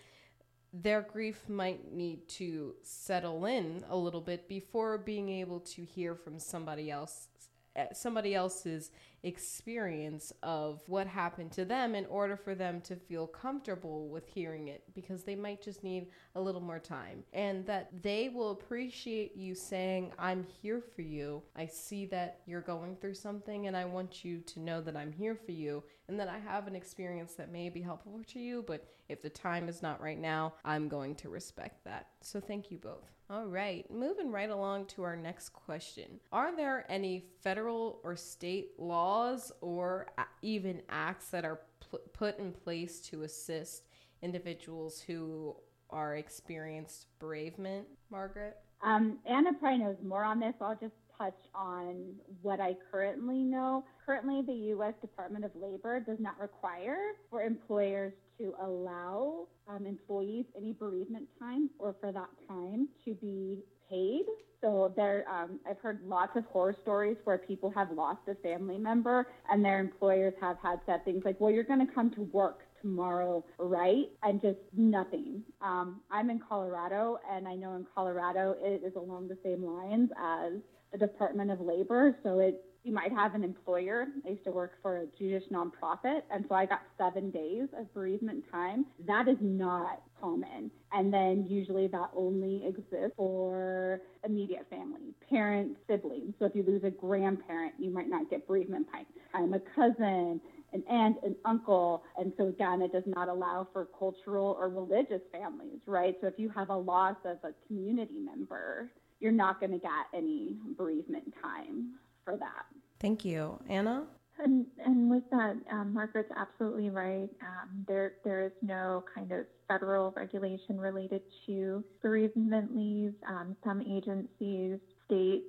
their 0.72 1.02
grief 1.02 1.48
might 1.48 1.92
need 1.92 2.28
to 2.28 2.74
settle 2.82 3.46
in 3.46 3.84
a 3.88 3.96
little 3.96 4.20
bit 4.20 4.48
before 4.48 4.98
being 4.98 5.28
able 5.28 5.60
to 5.60 5.84
hear 5.84 6.14
from 6.14 6.38
somebody 6.38 6.90
else 6.90 7.28
eh, 7.76 7.86
somebody 7.92 8.34
else's 8.34 8.90
experience 9.24 10.32
of 10.42 10.80
what 10.86 11.06
happened 11.06 11.50
to 11.50 11.64
them 11.64 11.94
in 11.94 12.06
order 12.06 12.36
for 12.36 12.54
them 12.54 12.80
to 12.80 12.94
feel 12.94 13.26
comfortable 13.26 14.08
with 14.08 14.28
hearing 14.28 14.68
it 14.68 14.84
because 14.94 15.24
they 15.24 15.34
might 15.34 15.60
just 15.60 15.82
need 15.82 16.06
a 16.36 16.40
little 16.40 16.60
more 16.60 16.78
time 16.78 17.24
and 17.32 17.66
that 17.66 17.90
they 18.02 18.28
will 18.28 18.52
appreciate 18.52 19.36
you 19.36 19.54
saying 19.54 20.12
I'm 20.18 20.44
here 20.62 20.80
for 20.94 21.02
you. 21.02 21.42
I 21.56 21.66
see 21.66 22.06
that 22.06 22.40
you're 22.46 22.60
going 22.60 22.96
through 22.96 23.14
something 23.14 23.66
and 23.66 23.76
I 23.76 23.86
want 23.86 24.24
you 24.24 24.38
to 24.40 24.60
know 24.60 24.80
that 24.82 24.96
I'm 24.96 25.12
here 25.12 25.34
for 25.34 25.52
you 25.52 25.82
and 26.08 26.18
that 26.18 26.28
I 26.28 26.38
have 26.38 26.66
an 26.66 26.74
experience 26.74 27.34
that 27.34 27.52
may 27.52 27.68
be 27.68 27.82
helpful 27.82 28.20
to 28.28 28.38
you, 28.38 28.64
but 28.66 28.86
if 29.08 29.22
the 29.22 29.28
time 29.30 29.68
is 29.68 29.82
not 29.82 30.02
right 30.02 30.18
now, 30.18 30.54
I'm 30.64 30.88
going 30.88 31.14
to 31.16 31.28
respect 31.28 31.84
that. 31.84 32.08
So 32.22 32.40
thank 32.40 32.70
you 32.70 32.78
both. 32.78 33.10
All 33.30 33.46
right, 33.46 33.88
moving 33.90 34.32
right 34.32 34.48
along 34.48 34.86
to 34.86 35.02
our 35.02 35.16
next 35.16 35.50
question. 35.50 36.18
Are 36.32 36.56
there 36.56 36.86
any 36.88 37.26
federal 37.42 38.00
or 38.02 38.16
state 38.16 38.70
laws 38.78 39.52
or 39.60 40.06
even 40.40 40.80
acts 40.88 41.28
that 41.28 41.44
are 41.44 41.60
pl- 41.80 42.00
put 42.14 42.38
in 42.38 42.52
place 42.52 43.00
to 43.00 43.24
assist 43.24 43.84
individuals 44.22 45.00
who 45.00 45.54
are 45.90 46.16
experienced 46.16 47.06
bereavement? 47.18 47.86
Margaret? 48.10 48.56
Um, 48.82 49.18
Anna 49.26 49.52
probably 49.52 49.84
knows 49.84 49.96
more 50.02 50.24
on 50.24 50.40
this. 50.40 50.54
I'll 50.60 50.78
just 50.80 50.94
touch 51.18 51.36
on 51.54 52.14
what 52.42 52.60
I 52.60 52.76
currently 52.90 53.42
know. 53.42 53.84
Currently, 54.06 54.42
the 54.46 54.68
U.S. 54.70 54.94
Department 55.00 55.44
of 55.44 55.50
Labor 55.54 56.00
does 56.00 56.18
not 56.20 56.40
require 56.40 56.98
for 57.30 57.42
employers 57.42 58.12
to 58.38 58.54
allow 58.62 59.48
um, 59.68 59.84
employees 59.84 60.46
any 60.56 60.72
bereavement 60.72 61.26
time 61.38 61.68
or 61.78 61.94
for 62.00 62.12
that 62.12 62.28
time 62.48 62.88
to 63.04 63.14
be 63.14 63.58
paid. 63.90 64.24
So 64.60 64.92
there, 64.96 65.24
um, 65.30 65.60
I've 65.68 65.78
heard 65.78 66.00
lots 66.06 66.32
of 66.36 66.44
horror 66.46 66.74
stories 66.82 67.16
where 67.24 67.38
people 67.38 67.70
have 67.70 67.90
lost 67.92 68.20
a 68.28 68.34
family 68.36 68.78
member 68.78 69.26
and 69.50 69.64
their 69.64 69.80
employers 69.80 70.34
have 70.40 70.56
had 70.62 70.80
said 70.86 71.04
things 71.04 71.22
like, 71.24 71.40
"Well, 71.40 71.50
you're 71.52 71.64
going 71.64 71.86
to 71.86 71.92
come 71.92 72.10
to 72.12 72.22
work 72.22 72.60
tomorrow, 72.80 73.44
right?" 73.58 74.06
And 74.22 74.40
just 74.40 74.58
nothing. 74.76 75.44
Um, 75.60 76.00
I'm 76.10 76.30
in 76.30 76.40
Colorado, 76.40 77.18
and 77.30 77.46
I 77.46 77.54
know 77.54 77.76
in 77.76 77.86
Colorado 77.94 78.56
it 78.60 78.82
is 78.84 78.94
along 78.96 79.28
the 79.28 79.38
same 79.44 79.64
lines 79.64 80.10
as 80.20 80.54
the 80.92 80.98
Department 80.98 81.50
of 81.50 81.60
Labor. 81.60 82.16
So 82.22 82.38
it 82.38 82.64
you 82.84 82.94
might 82.94 83.12
have 83.12 83.34
an 83.34 83.44
employer. 83.44 84.06
I 84.24 84.30
used 84.30 84.44
to 84.44 84.50
work 84.50 84.72
for 84.80 84.98
a 84.98 85.06
Jewish 85.18 85.42
nonprofit, 85.52 86.22
and 86.30 86.44
so 86.48 86.54
I 86.54 86.64
got 86.64 86.80
seven 86.96 87.30
days 87.30 87.68
of 87.78 87.92
bereavement 87.92 88.44
time. 88.50 88.86
That 89.06 89.28
is 89.28 89.36
not 89.40 90.00
common. 90.20 90.70
And 90.92 91.12
then 91.12 91.44
usually 91.46 91.88
that 91.88 92.10
only 92.16 92.62
exists 92.66 93.14
for 93.16 94.00
immediate 94.24 94.66
family, 94.70 95.12
parents, 95.28 95.78
siblings. 95.86 96.34
So 96.38 96.46
if 96.46 96.54
you 96.54 96.64
lose 96.66 96.82
a 96.84 96.90
grandparent, 96.90 97.74
you 97.78 97.90
might 97.90 98.08
not 98.08 98.30
get 98.30 98.46
bereavement 98.46 98.86
time. 98.90 99.04
I'm 99.34 99.52
a 99.52 99.60
cousin, 99.74 100.40
an 100.72 100.82
aunt, 100.90 101.16
an 101.22 101.36
uncle. 101.44 102.02
And 102.16 102.32
so 102.38 102.48
again, 102.48 102.80
it 102.80 102.92
does 102.92 103.04
not 103.06 103.28
allow 103.28 103.68
for 103.72 103.88
cultural 103.98 104.56
or 104.58 104.68
religious 104.68 105.22
families, 105.30 105.80
right? 105.86 106.16
So 106.20 106.26
if 106.26 106.34
you 106.38 106.48
have 106.50 106.70
a 106.70 106.76
loss 106.76 107.16
of 107.24 107.38
a 107.44 107.52
community 107.66 108.18
member, 108.18 108.90
you're 109.20 109.32
not 109.32 109.60
going 109.60 109.72
to 109.72 109.78
get 109.78 109.90
any 110.14 110.56
bereavement 110.76 111.32
time 111.42 111.94
for 112.24 112.36
that. 112.36 112.66
Thank 113.00 113.24
you. 113.24 113.58
Anna? 113.68 114.06
And, 114.38 114.66
and 114.84 115.10
with 115.10 115.24
that, 115.30 115.56
um, 115.72 115.92
Margaret's 115.92 116.30
absolutely 116.36 116.90
right. 116.90 117.28
Um, 117.42 117.84
there, 117.88 118.12
there 118.24 118.44
is 118.44 118.52
no 118.62 119.04
kind 119.12 119.32
of 119.32 119.46
federal 119.66 120.12
regulation 120.16 120.78
related 120.78 121.22
to 121.46 121.82
bereavement 122.02 122.76
leave. 122.76 123.14
Um, 123.28 123.56
some 123.64 123.80
agencies 123.80 124.78
state 125.06 125.44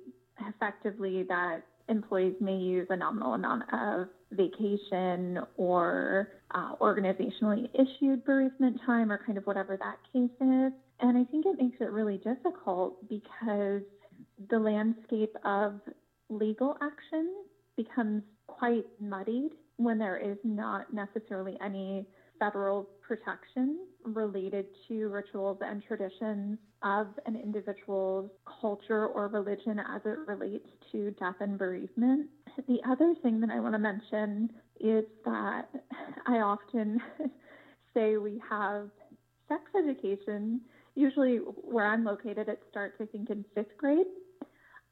effectively 0.48 1.24
that 1.28 1.62
employees 1.88 2.34
may 2.40 2.56
use 2.56 2.86
a 2.90 2.96
nominal 2.96 3.34
amount 3.34 3.62
of 3.72 4.08
vacation 4.32 5.40
or 5.56 6.28
uh, 6.52 6.74
organizationally 6.80 7.68
issued 7.74 8.24
bereavement 8.24 8.80
time 8.86 9.10
or 9.10 9.20
kind 9.24 9.38
of 9.38 9.44
whatever 9.44 9.76
that 9.76 9.96
case 10.12 10.30
is. 10.40 10.72
And 11.00 11.16
I 11.16 11.24
think 11.24 11.46
it 11.46 11.60
makes 11.60 11.80
it 11.80 11.90
really 11.90 12.18
difficult 12.18 13.08
because 13.08 13.82
the 14.50 14.58
landscape 14.58 15.34
of 15.44 15.80
legal 16.28 16.76
action 16.82 17.34
becomes 17.76 18.22
quite 18.46 18.84
muddied 19.00 19.52
when 19.76 19.98
there 19.98 20.18
is 20.18 20.36
not 20.44 20.92
necessarily 20.92 21.56
any 21.64 22.06
federal 22.38 22.88
protection 23.06 23.78
related 24.04 24.66
to 24.88 25.08
rituals 25.08 25.58
and 25.62 25.82
traditions 25.82 26.58
of 26.82 27.06
an 27.26 27.36
individual's 27.36 28.30
culture 28.60 29.06
or 29.08 29.28
religion 29.28 29.78
as 29.78 30.00
it 30.04 30.18
relates 30.26 30.68
to 30.90 31.10
death 31.12 31.34
and 31.40 31.58
bereavement. 31.58 32.28
The 32.66 32.78
other 32.88 33.14
thing 33.22 33.40
that 33.40 33.50
I 33.50 33.60
want 33.60 33.74
to 33.74 33.78
mention 33.78 34.50
is 34.80 35.04
that 35.24 35.68
I 36.26 36.38
often 36.38 37.00
say 37.94 38.16
we 38.16 38.40
have 38.48 38.88
sex 39.48 39.62
education 39.76 40.60
usually 41.00 41.36
where 41.36 41.86
I'm 41.86 42.04
located, 42.04 42.48
it 42.48 42.62
starts, 42.70 42.96
I 43.00 43.06
think, 43.06 43.30
in 43.30 43.44
fifth 43.54 43.76
grade. 43.78 44.06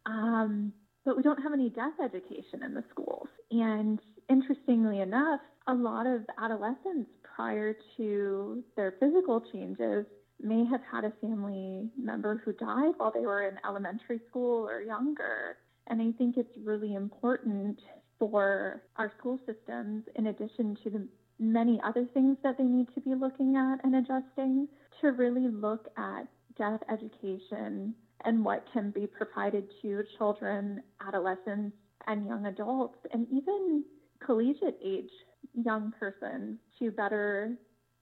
Um, 0.07 0.73
but 1.05 1.16
we 1.16 1.23
don't 1.23 1.42
have 1.42 1.53
any 1.53 1.71
death 1.71 1.94
education 2.03 2.62
in 2.64 2.75
the 2.75 2.85
schools. 2.90 3.29
And 3.51 4.01
interestingly 4.29 5.01
enough, 5.01 5.40
a 5.66 5.75
lot 5.75 6.07
of 6.07 6.23
adolescents 6.42 7.11
prior 7.23 7.75
to 7.97 8.62
their 8.77 8.94
physical 9.01 9.40
changes 9.53 10.07
may 10.40 10.64
have 10.64 10.81
had 10.90 11.05
a 11.05 11.12
family 11.21 11.88
member 11.97 12.42
who 12.44 12.53
died 12.53 12.92
while 12.97 13.12
they 13.12 13.21
were 13.21 13.49
in 13.49 13.57
elementary 13.66 14.21
school 14.29 14.68
or 14.68 14.83
younger. 14.83 15.57
And 15.88 16.01
I 16.01 16.12
think 16.16 16.37
it's 16.37 16.57
really 16.64 16.94
important 16.94 17.81
for 18.18 18.83
our 18.97 19.12
school 19.18 19.38
systems, 19.47 20.05
in 20.16 20.27
addition 20.27 20.77
to 20.85 20.90
the 20.90 21.09
many 21.38 21.81
other 21.85 22.05
things 22.12 22.37
that 22.42 22.59
they 22.59 22.64
need 22.64 22.88
to 22.94 23.01
be 23.01 23.14
looking 23.14 23.57
at 23.57 23.85
and 23.85 23.94
adjusting, 23.94 24.68
to 25.01 25.13
really 25.13 25.49
look 25.49 25.89
at 25.97 26.27
death 26.57 26.81
education 26.91 27.95
and 28.25 28.45
what 28.45 28.65
can 28.73 28.91
be 28.91 29.07
provided 29.07 29.69
to 29.83 30.03
children, 30.17 30.83
adolescents, 31.07 31.77
and 32.07 32.27
young 32.27 32.47
adults, 32.47 32.99
and 33.13 33.27
even 33.31 33.85
collegiate 34.25 34.79
age 34.85 35.11
young 35.55 35.93
persons 35.99 36.59
to 36.79 36.91
better 36.91 37.57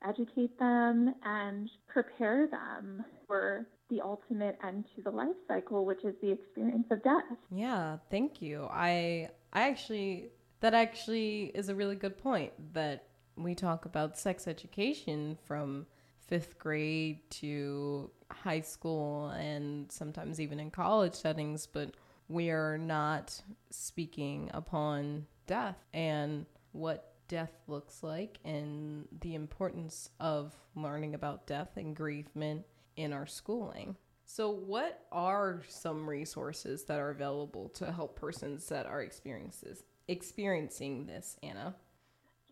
educate 0.06 0.58
them 0.58 1.14
and 1.24 1.70
prepare 1.86 2.46
them 2.46 3.04
for 3.26 3.66
the 3.90 4.00
ultimate 4.00 4.58
end 4.66 4.84
to 4.94 5.02
the 5.02 5.10
life 5.10 5.36
cycle, 5.46 5.84
which 5.84 6.04
is 6.04 6.14
the 6.20 6.30
experience 6.30 6.86
of 6.90 7.02
death. 7.02 7.22
Yeah, 7.50 7.98
thank 8.10 8.42
you. 8.42 8.68
I 8.70 9.28
I 9.52 9.68
actually 9.68 10.30
that 10.60 10.74
actually 10.74 11.52
is 11.54 11.68
a 11.68 11.74
really 11.74 11.96
good 11.96 12.18
point 12.18 12.52
that 12.72 13.08
we 13.36 13.54
talk 13.54 13.84
about 13.84 14.18
sex 14.18 14.48
education 14.48 15.38
from 15.44 15.86
5th 16.30 16.58
grade 16.58 17.18
to 17.30 18.10
high 18.30 18.60
school 18.60 19.28
and 19.30 19.90
sometimes 19.90 20.40
even 20.40 20.58
in 20.60 20.70
college 20.70 21.14
settings, 21.14 21.66
but 21.66 21.92
we 22.28 22.50
are 22.50 22.76
not 22.76 23.40
speaking 23.70 24.50
upon 24.52 25.26
death 25.46 25.76
and 25.94 26.46
what 26.72 27.14
death 27.28 27.52
looks 27.66 28.02
like 28.02 28.38
and 28.44 29.06
the 29.20 29.34
importance 29.34 30.10
of 30.20 30.54
learning 30.74 31.14
about 31.14 31.46
death 31.46 31.76
and 31.76 31.94
grievement 31.94 32.64
in 32.96 33.12
our 33.12 33.26
schooling. 33.26 33.96
So, 34.24 34.50
what 34.50 35.06
are 35.12 35.62
some 35.68 36.08
resources 36.08 36.84
that 36.84 36.98
are 36.98 37.10
available 37.10 37.68
to 37.70 37.92
help 37.92 38.18
persons 38.18 38.68
that 38.68 38.86
are 38.86 39.00
experiences 39.00 39.84
experiencing 40.08 41.06
this, 41.06 41.36
Anna? 41.42 41.74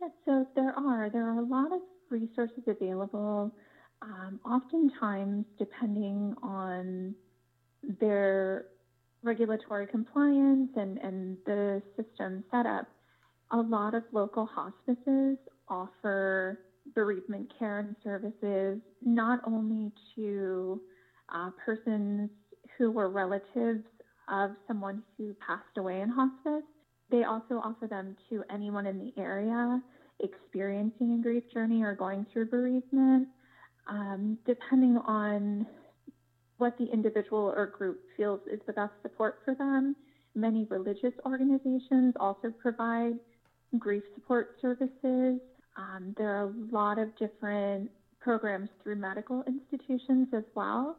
Yes, 0.00 0.10
so 0.24 0.46
there 0.54 0.72
are. 0.78 1.10
There 1.10 1.28
are 1.28 1.38
a 1.38 1.44
lot 1.44 1.72
of 1.72 1.80
resources 2.14 2.62
available. 2.66 3.52
Um, 4.02 4.40
oftentimes, 4.44 5.44
depending 5.58 6.34
on 6.42 7.14
their 8.00 8.66
regulatory 9.22 9.86
compliance 9.86 10.70
and, 10.76 10.98
and 10.98 11.36
the 11.46 11.82
system 11.96 12.44
setup, 12.50 12.86
a 13.50 13.56
lot 13.56 13.94
of 13.94 14.02
local 14.12 14.46
hospices 14.46 15.38
offer 15.68 16.60
bereavement 16.94 17.50
care 17.58 17.78
and 17.80 17.96
services 18.04 18.78
not 19.02 19.40
only 19.46 19.90
to 20.14 20.80
uh, 21.34 21.50
persons 21.64 22.28
who 22.76 22.90
were 22.90 23.08
relatives 23.08 23.84
of 24.28 24.50
someone 24.68 25.02
who 25.16 25.34
passed 25.46 25.76
away 25.78 26.00
in 26.00 26.08
hospice, 26.08 26.64
they 27.10 27.24
also 27.24 27.60
offer 27.62 27.86
them 27.86 28.16
to 28.28 28.42
anyone 28.50 28.86
in 28.86 28.98
the 28.98 29.12
area 29.20 29.80
experiencing 30.24 31.18
a 31.18 31.22
grief 31.22 31.44
journey 31.52 31.82
or 31.82 31.94
going 31.94 32.26
through 32.32 32.46
bereavement, 32.46 33.28
um, 33.88 34.38
depending 34.46 34.98
on 35.06 35.66
what 36.58 36.76
the 36.78 36.86
individual 36.86 37.52
or 37.56 37.66
group 37.66 38.00
feels 38.16 38.40
is 38.50 38.60
the 38.66 38.72
best 38.72 38.92
support 39.02 39.40
for 39.44 39.54
them. 39.54 39.94
Many 40.34 40.66
religious 40.70 41.12
organizations 41.26 42.14
also 42.18 42.52
provide 42.60 43.14
grief 43.78 44.02
support 44.14 44.56
services. 44.60 45.40
Um, 45.76 46.14
there 46.16 46.30
are 46.30 46.48
a 46.48 46.52
lot 46.70 46.98
of 46.98 47.16
different 47.18 47.90
programs 48.20 48.70
through 48.82 48.96
medical 48.96 49.44
institutions 49.46 50.28
as 50.32 50.44
well. 50.54 50.96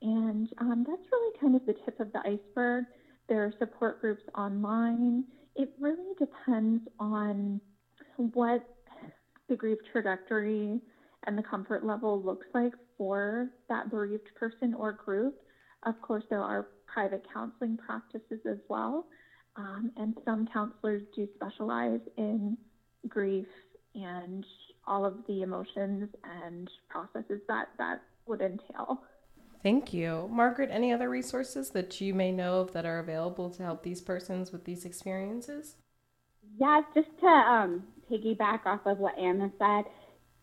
And 0.00 0.48
um, 0.58 0.84
that's 0.88 1.02
really 1.12 1.38
kind 1.40 1.54
of 1.54 1.66
the 1.66 1.74
tip 1.84 2.00
of 2.00 2.12
the 2.12 2.20
iceberg. 2.20 2.84
There 3.28 3.44
are 3.44 3.52
support 3.58 4.00
groups 4.00 4.22
online. 4.36 5.24
It 5.54 5.70
really 5.80 6.14
depends 6.18 6.82
on 6.98 7.60
what 8.32 8.62
the 9.48 9.56
grief 9.56 9.78
trajectory 9.90 10.80
and 11.26 11.38
the 11.38 11.42
comfort 11.42 11.84
level 11.84 12.22
looks 12.22 12.46
like 12.54 12.72
for 12.96 13.50
that 13.68 13.90
bereaved 13.90 14.28
person 14.38 14.74
or 14.74 14.92
group. 14.92 15.34
Of 15.84 16.00
course, 16.00 16.24
there 16.30 16.42
are 16.42 16.68
private 16.86 17.24
counseling 17.32 17.76
practices 17.76 18.40
as 18.48 18.58
well. 18.68 19.06
Um, 19.56 19.92
and 19.96 20.16
some 20.24 20.48
counselors 20.52 21.02
do 21.14 21.28
specialize 21.34 22.00
in 22.16 22.56
grief 23.08 23.46
and 23.94 24.44
all 24.86 25.04
of 25.04 25.16
the 25.28 25.42
emotions 25.42 26.08
and 26.42 26.70
processes 26.88 27.40
that 27.48 27.68
that 27.78 28.02
would 28.26 28.40
entail. 28.40 29.02
Thank 29.62 29.92
you. 29.92 30.28
Margaret, 30.32 30.70
any 30.72 30.92
other 30.92 31.08
resources 31.08 31.70
that 31.70 32.00
you 32.00 32.14
may 32.14 32.32
know 32.32 32.60
of 32.60 32.72
that 32.72 32.84
are 32.84 32.98
available 32.98 33.50
to 33.50 33.62
help 33.62 33.82
these 33.82 34.00
persons 34.00 34.50
with 34.50 34.64
these 34.64 34.84
experiences? 34.84 35.76
Yes, 36.58 36.82
just 36.94 37.08
to 37.20 37.26
um, 37.26 37.84
piggyback 38.10 38.66
off 38.66 38.80
of 38.86 38.98
what 38.98 39.18
Anna 39.18 39.50
said, 39.58 39.84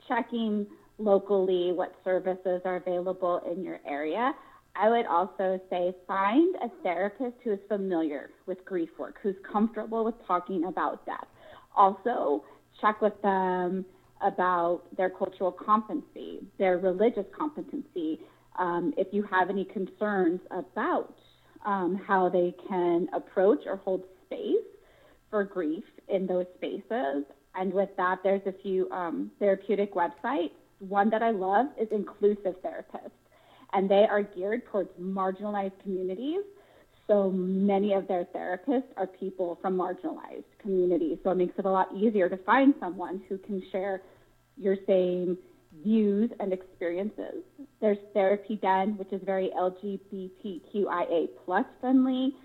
checking 0.08 0.68
locally 0.98 1.72
what 1.72 1.96
services 2.04 2.62
are 2.66 2.76
available 2.76 3.42
in 3.52 3.64
your 3.64 3.80
area. 3.88 4.34
I 4.76 4.90
would 4.90 5.06
also 5.06 5.60
say 5.70 5.94
find 6.08 6.56
a 6.58 6.70
therapist 6.84 7.36
who 7.44 7.54
is 7.54 7.60
familiar 7.68 8.30
with 8.46 8.64
grief 8.66 8.90
work, 8.98 9.18
who's 9.22 9.36
comfortable 9.50 10.06
with 10.06 10.16
talking 10.26 10.66
about 10.66 11.06
death. 11.06 11.28
Also, 11.76 12.44
check 12.80 13.02
with 13.02 13.20
them 13.22 13.86
about 14.22 14.84
their 14.96 15.10
cultural 15.10 15.52
competency, 15.52 16.40
their 16.58 16.78
religious 16.78 17.26
competency, 17.38 18.20
um, 18.58 18.94
if 18.98 19.08
you 19.12 19.24
have 19.24 19.50
any 19.50 19.66
concerns 19.66 20.42
about 20.52 21.16
um, 21.66 22.00
how 22.06 22.30
they 22.30 22.54
can 22.68 23.08
approach 23.14 23.60
or 23.66 23.78
hold 23.78 24.04
space 24.26 24.56
for 25.30 25.44
grief 25.44 25.84
in 26.08 26.28
those 26.28 26.46
spaces. 26.56 27.24
And 27.60 27.74
with 27.74 27.90
that, 27.98 28.20
there's 28.24 28.42
a 28.46 28.54
few 28.64 28.90
um, 28.90 29.32
therapeutic 29.38 29.94
websites. 29.94 30.52
One 30.80 31.10
that 31.10 31.22
I 31.22 31.32
love 31.32 31.66
is 31.80 31.90
Inclusive 31.92 32.56
Therapist, 32.64 33.14
and 33.74 33.92
they 33.92 34.08
are 34.10 34.24
geared 34.24 34.66
towards 34.68 34.90
marginalized 34.98 35.78
communities. 35.84 36.40
So 37.06 37.30
many 37.32 37.92
of 37.94 38.08
their 38.08 38.26
therapists 38.34 38.88
are 38.96 39.08
people 39.08 39.60
from 39.62 39.76
marginalized 39.76 40.46
communities. 40.62 41.18
So 41.22 41.32
it 41.32 41.36
makes 41.36 41.60
it 41.60 41.66
a 41.66 41.70
lot 41.70 41.90
easier 41.94 42.30
to 42.30 42.38
find 42.38 42.74
someone 42.80 43.22
who 43.28 43.38
can 43.40 43.62
share 43.74 44.04
your 44.56 44.78
same 44.88 45.38
views 45.84 46.32
and 46.40 46.54
experiences. 46.54 47.44
There's 47.82 47.98
Therapy 48.14 48.56
Den, 48.56 48.98
which 48.98 49.12
is 49.12 49.22
very 49.26 49.52
LGBTQIA 49.58 51.28
plus 51.46 51.66
friendly. 51.82 52.36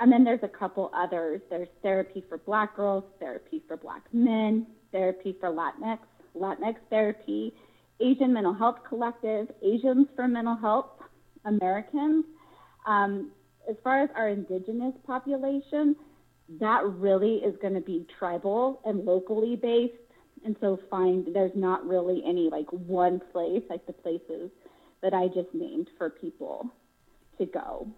And 0.00 0.10
then 0.10 0.24
there's 0.24 0.42
a 0.42 0.48
couple 0.48 0.90
others. 0.94 1.40
There's 1.50 1.68
Therapy 1.82 2.24
for 2.28 2.38
Black 2.38 2.74
Girls, 2.74 3.04
Therapy 3.18 3.62
for 3.68 3.76
Black 3.76 4.02
Men, 4.12 4.66
Therapy 4.92 5.36
for 5.38 5.50
Latinx, 5.50 5.98
Latinx 6.36 6.76
Therapy, 6.88 7.52
Asian 8.00 8.32
Mental 8.32 8.54
Health 8.54 8.78
Collective, 8.88 9.48
Asians 9.62 10.06
for 10.16 10.26
Mental 10.26 10.56
Health, 10.56 10.90
Americans. 11.44 12.24
Um, 12.86 13.30
as 13.68 13.76
far 13.84 14.02
as 14.02 14.08
our 14.16 14.30
indigenous 14.30 14.94
population, 15.06 15.94
that 16.58 16.82
really 16.84 17.36
is 17.36 17.54
going 17.60 17.74
to 17.74 17.80
be 17.80 18.06
tribal 18.18 18.80
and 18.84 19.04
locally 19.04 19.54
based 19.54 19.94
and 20.44 20.56
so 20.60 20.78
find 20.88 21.26
there's 21.34 21.52
not 21.54 21.86
really 21.86 22.22
any 22.26 22.48
like 22.50 22.70
one 22.70 23.20
place 23.32 23.62
like 23.68 23.86
the 23.86 23.92
places 23.92 24.50
that 25.02 25.14
I 25.14 25.28
just 25.28 25.52
named 25.54 25.88
for 25.98 26.10
people 26.10 26.70
to 27.38 27.46
go. 27.46 27.88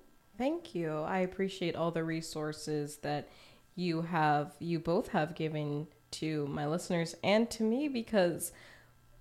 Thank 0.43 0.75
you. 0.75 0.99
I 0.99 1.19
appreciate 1.21 1.77
all 1.77 1.93
the 1.93 2.03
resources 2.03 2.97
that 3.03 3.29
you 3.77 4.03
have 4.03 4.57
you 4.59 4.81
both 4.81 5.07
have 5.11 5.37
given 5.37 5.87
to 6.11 6.49
my 6.49 6.67
listeners 6.67 7.15
and 7.23 7.49
to 7.53 7.63
me 7.63 7.87
because 7.87 8.51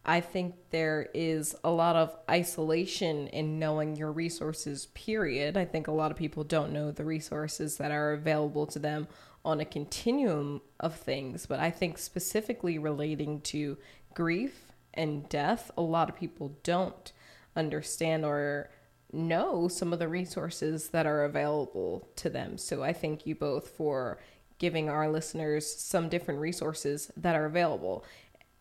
I 0.03 0.19
think 0.19 0.55
there 0.71 1.10
is 1.13 1.55
a 1.63 1.69
lot 1.69 1.95
of 1.95 2.17
isolation 2.27 3.27
in 3.27 3.60
knowing 3.60 3.95
your 3.95 4.12
resources, 4.12 4.88
period. 4.95 5.57
I 5.57 5.65
think 5.65 5.88
a 5.88 5.91
lot 5.91 6.10
of 6.10 6.17
people 6.17 6.43
don't 6.43 6.73
know 6.73 6.89
the 6.89 7.05
resources 7.05 7.77
that 7.77 7.91
are 7.91 8.13
available 8.13 8.65
to 8.65 8.79
them 8.79 9.07
on 9.45 9.60
a 9.60 9.65
continuum 9.65 10.62
of 10.79 10.95
things, 10.95 11.45
but 11.45 11.60
I 11.60 11.69
think 11.69 11.99
specifically 11.99 12.79
relating 12.79 13.41
to 13.41 13.77
grief 14.15 14.71
and 14.91 15.29
death, 15.29 15.69
a 15.77 15.84
lot 15.84 16.10
of 16.10 16.15
people 16.15 16.57
don't 16.63 17.12
understand 17.55 18.25
or 18.25 18.71
know 19.13 19.67
some 19.67 19.93
of 19.93 20.00
the 20.00 20.08
resources 20.08 20.89
that 20.89 21.06
are 21.06 21.26
available 21.26 22.10
to 22.17 22.30
them. 22.30 22.58
So 22.58 22.84
I 22.84 22.93
thank 22.93 23.26
you 23.26 23.36
both 23.36 23.69
for 23.69 24.19
giving 24.58 24.89
our 24.89 25.10
listeners 25.10 25.71
some 25.74 26.08
different 26.08 26.39
resources 26.39 27.12
that 27.17 27.36
are 27.36 27.45
available. 27.45 28.06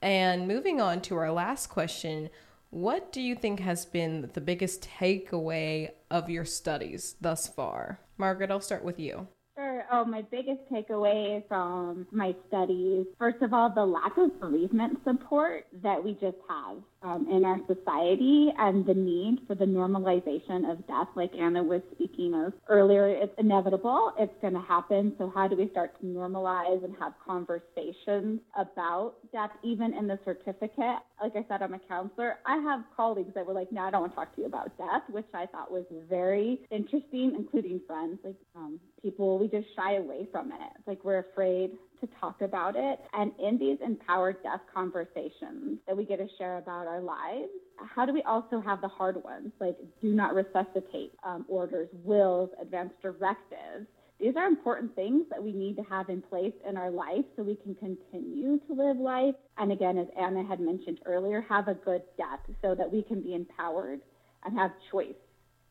And 0.03 0.49
moving 0.49 0.81
on 0.81 1.03
to 1.03 1.17
our 1.17 1.31
last 1.31 1.67
question, 1.69 2.31
what 2.71 3.13
do 3.13 3.21
you 3.21 3.35
think 3.35 3.61
has 3.61 3.85
been 3.85 4.31
the 4.33 4.41
biggest 4.41 4.89
takeaway 4.99 5.91
of 6.11 6.31
your 6.31 6.45
studies 6.45 7.17
thus 7.21 7.49
far? 7.49 8.01
Margaret, 8.17 8.51
I'll 8.51 8.61
start 8.61 8.85
with 8.85 8.99
you. 8.99 9.27
Sure. 9.57 9.85
Oh, 9.93 10.05
my 10.05 10.23
biggest 10.23 10.61
takeaway 10.73 11.47
from 11.49 12.07
my 12.13 12.35
studies, 12.49 13.07
first 13.19 13.43
of 13.43 13.53
all, 13.53 13.69
the 13.69 13.85
lack 13.85 14.17
of 14.17 14.41
bereavement 14.41 15.01
support 15.05 15.67
that 15.83 16.03
we 16.03 16.13
just 16.15 16.39
have 16.49 16.79
um, 17.03 17.27
in 17.31 17.45
our 17.45 17.59
society 17.67 18.49
and 18.59 18.85
the 18.85 18.95
need 18.95 19.39
for 19.47 19.55
the 19.55 19.65
normalization 19.65 20.71
of 20.71 20.87
death, 20.87 21.09
like 21.17 21.33
Anna 21.35 21.63
was 21.63 21.81
speaking 21.95 22.35
of 22.35 22.53
earlier. 22.69 23.09
It's 23.09 23.33
inevitable, 23.39 24.13
it's 24.19 24.33
going 24.41 24.55
to 24.55 24.61
happen. 24.61 25.15
So, 25.19 25.33
how 25.35 25.49
do 25.49 25.57
we 25.57 25.69
start 25.71 25.99
to 26.01 26.07
normalize 26.07 26.85
and 26.85 26.95
have 27.01 27.15
conversations 27.27 28.41
about 28.59 29.15
death, 29.33 29.51
even 29.63 29.95
in 29.95 30.07
the 30.07 30.19
certificate? 30.25 31.01
Like 31.23 31.37
I 31.37 31.45
said, 31.49 31.63
I'm 31.63 31.75
a 31.75 31.79
counselor. 31.79 32.39
I 32.47 32.57
have 32.59 32.85
colleagues 32.97 33.33
that 33.35 33.47
were 33.47 33.55
like, 33.55 33.73
no, 33.73 33.83
I 33.83 33.91
don't 33.91 34.03
want 34.03 34.13
to 34.13 34.17
talk 34.17 34.35
to 34.35 34.43
you 34.43 34.47
about 34.47 34.77
death, 34.77 35.03
which 35.11 35.27
I 35.35 35.47
thought 35.47 35.71
was 35.71 35.85
very 36.09 36.61
interesting, 36.71 37.35
including 37.37 37.81
friends. 37.87 38.19
Like 38.25 38.37
um, 38.55 38.79
people, 39.03 39.39
we 39.39 39.49
just 39.49 39.67
shy 39.75 39.97
away 39.97 40.29
from 40.31 40.53
it. 40.53 40.59
It's 40.79 40.87
like 40.87 41.03
we're 41.05 41.21
afraid 41.21 41.71
to 42.01 42.09
talk 42.21 42.41
about 42.41 42.75
it. 42.77 43.01
And 43.13 43.33
in 43.39 43.59
these 43.59 43.79
empowered 43.85 44.43
death 44.43 44.61
conversations 44.73 45.79
that 45.87 45.97
we 45.97 46.05
get 46.05 46.19
to 46.19 46.29
share 46.39 46.59
about 46.59 46.87
our 46.87 47.01
lives, 47.01 47.49
how 47.95 48.05
do 48.05 48.13
we 48.13 48.23
also 48.23 48.61
have 48.61 48.81
the 48.81 48.89
hard 48.89 49.23
ones, 49.23 49.53
like 49.61 49.77
do 50.01 50.13
not 50.15 50.35
resuscitate 50.35 51.13
um, 51.25 51.45
orders, 51.49 51.89
wills, 52.05 52.51
advance 52.61 52.93
directives? 53.03 53.87
These 54.19 54.37
are 54.37 54.47
important 54.47 54.95
things 54.95 55.25
that 55.31 55.43
we 55.43 55.53
need 55.53 55.77
to 55.77 55.83
have 55.85 56.11
in 56.11 56.21
place 56.21 56.53
in 56.69 56.77
our 56.77 56.91
life 56.91 57.25
so 57.37 57.43
we 57.43 57.57
can 57.57 57.75
continue 57.75 58.59
to 58.67 58.75
live 58.75 58.99
life. 58.99 59.35
And 59.57 59.73
again, 59.73 59.97
as 59.97 60.09
Anna 60.21 60.45
had 60.47 60.61
mentioned 60.61 61.01
earlier, 61.07 61.41
have 61.49 61.69
a 61.69 61.75
good 61.75 62.03
death 62.19 62.41
so 62.61 62.75
that 62.75 62.93
we 62.93 63.03
can 63.03 63.23
be 63.23 63.35
empowered 63.35 64.01
and 64.45 64.59
have 64.59 64.73
choice 64.91 65.15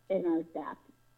in 0.09 0.25
our 0.25 0.41
death. 0.63 0.77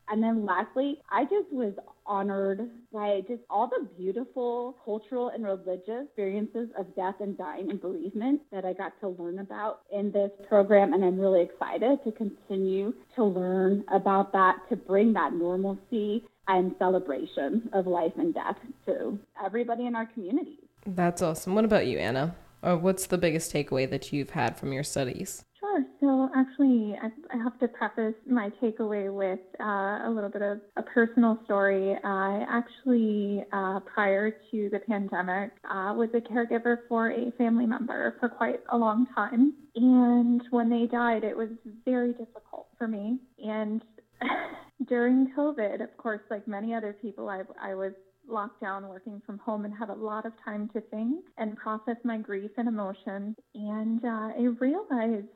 And 0.10 0.22
then 0.22 0.46
lastly, 0.46 1.02
I 1.10 1.24
just 1.24 1.52
was 1.54 1.74
honored 2.12 2.70
by 2.92 3.22
just 3.26 3.42
all 3.50 3.68
the 3.68 3.88
beautiful 3.98 4.76
cultural 4.84 5.30
and 5.30 5.46
religious 5.46 6.04
experiences 6.08 6.68
of 6.78 6.94
death 6.94 7.16
and 7.22 7.38
dying 7.38 7.70
and 7.70 7.80
bereavement 7.80 8.42
that 8.52 8.66
I 8.66 8.74
got 8.74 9.00
to 9.00 9.08
learn 9.08 9.40
about 9.40 9.84
in 9.94 10.12
this 10.12 10.30
program. 10.50 10.92
And 10.92 11.06
I'm 11.06 11.18
really 11.18 11.42
excited 11.42 12.00
to 12.04 12.12
continue 12.12 12.94
to 13.16 13.24
learn 13.24 13.86
about 13.94 14.34
that, 14.34 14.58
to 14.68 14.76
bring 14.76 15.14
that 15.14 15.34
normalcy 15.34 16.26
and 16.50 16.76
celebration 16.78 17.70
of 17.72 17.88
life 17.88 18.12
and 18.18 18.34
death 18.34 18.58
to 18.88 19.18
everybody 19.42 19.86
in 19.86 19.96
our 19.96 20.06
communities. 20.06 20.60
That's 20.86 21.22
awesome. 21.22 21.56
What 21.56 21.64
about 21.64 21.88
you, 21.88 21.98
Anna? 21.98 22.36
Or 22.62 22.76
what's 22.76 23.08
the 23.08 23.18
biggest 23.18 23.54
takeaway 23.54 23.90
that 23.90 24.12
you've 24.12 24.32
had 24.32 24.58
from 24.58 24.74
your 24.74 24.84
studies? 24.84 25.46
Sure. 25.72 25.86
So 26.00 26.30
actually, 26.36 26.96
I, 27.02 27.08
I 27.34 27.38
have 27.44 27.58
to 27.60 27.68
preface 27.68 28.16
my 28.28 28.50
takeaway 28.62 29.14
with 29.14 29.40
uh, 29.60 30.08
a 30.08 30.12
little 30.14 30.30
bit 30.30 30.42
of 30.42 30.60
a 30.76 30.82
personal 30.82 31.40
story. 31.46 31.96
I 32.04 32.46
actually, 32.50 33.44
uh, 33.54 33.80
prior 33.82 34.32
to 34.32 34.70
the 34.72 34.80
pandemic, 34.80 35.52
uh, 35.70 35.94
was 35.96 36.10
a 36.14 36.20
caregiver 36.20 36.80
for 36.90 37.12
a 37.12 37.32
family 37.38 37.66
member 37.66 38.16
for 38.20 38.30
quite 38.30 38.60
a 38.72 38.78
long 38.78 39.08
time. 39.16 39.54
And 39.76 40.42
when 40.50 40.70
they 40.70 40.88
died, 40.88 41.24
it 41.24 41.38
was 41.38 41.50
very 41.86 42.12
difficult 42.12 42.68
for 42.78 42.88
me. 42.88 43.20
And 43.44 43.82
during 44.88 45.32
COVID, 45.38 45.82
of 45.82 45.96
course, 45.98 46.22
like 46.30 46.48
many 46.48 46.74
other 46.74 46.96
people, 47.02 47.30
I, 47.30 47.44
I 47.62 47.76
was 47.76 47.94
locked 48.28 48.62
down 48.62 48.88
working 48.88 49.22
from 49.26 49.38
home 49.40 49.66
and 49.66 49.74
had 49.74 49.90
a 49.90 49.94
lot 49.94 50.26
of 50.26 50.34
time 50.44 50.70
to 50.74 50.82
think 50.82 51.26
and 51.38 51.56
process 51.58 51.98
my 52.04 52.18
grief 52.18 52.52
and 52.58 52.68
emotion. 52.68 53.36
And 53.56 54.04
uh, 54.04 54.30
I 54.38 54.48
realized 54.60 55.28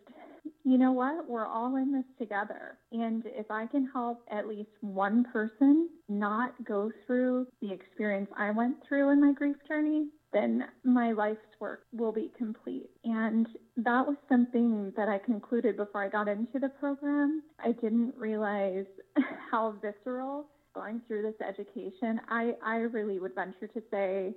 you 0.63 0.77
know 0.77 0.91
what? 0.91 1.27
We're 1.27 1.45
all 1.45 1.75
in 1.75 1.91
this 1.91 2.05
together. 2.17 2.77
And 2.91 3.23
if 3.25 3.49
I 3.49 3.67
can 3.67 3.89
help 3.91 4.23
at 4.31 4.47
least 4.47 4.69
one 4.81 5.25
person 5.31 5.89
not 6.09 6.53
go 6.65 6.91
through 7.05 7.47
the 7.61 7.71
experience 7.71 8.29
I 8.37 8.51
went 8.51 8.77
through 8.87 9.11
in 9.11 9.21
my 9.21 9.33
grief 9.33 9.57
journey, 9.67 10.07
then 10.33 10.65
my 10.83 11.13
life's 11.13 11.39
work 11.59 11.85
will 11.93 12.11
be 12.11 12.31
complete. 12.37 12.89
And 13.05 13.47
that 13.77 14.05
was 14.05 14.17
something 14.27 14.91
that 14.97 15.07
I 15.07 15.17
concluded 15.19 15.77
before 15.77 16.03
I 16.03 16.09
got 16.09 16.27
into 16.27 16.59
the 16.59 16.69
program. 16.79 17.41
I 17.57 17.71
didn't 17.71 18.13
realize 18.17 18.85
how 19.51 19.75
visceral 19.81 20.47
going 20.75 21.01
through 21.07 21.23
this 21.23 21.47
education, 21.47 22.21
I, 22.29 22.53
I 22.63 22.75
really 22.75 23.19
would 23.19 23.33
venture 23.33 23.67
to 23.67 23.81
say 23.89 24.35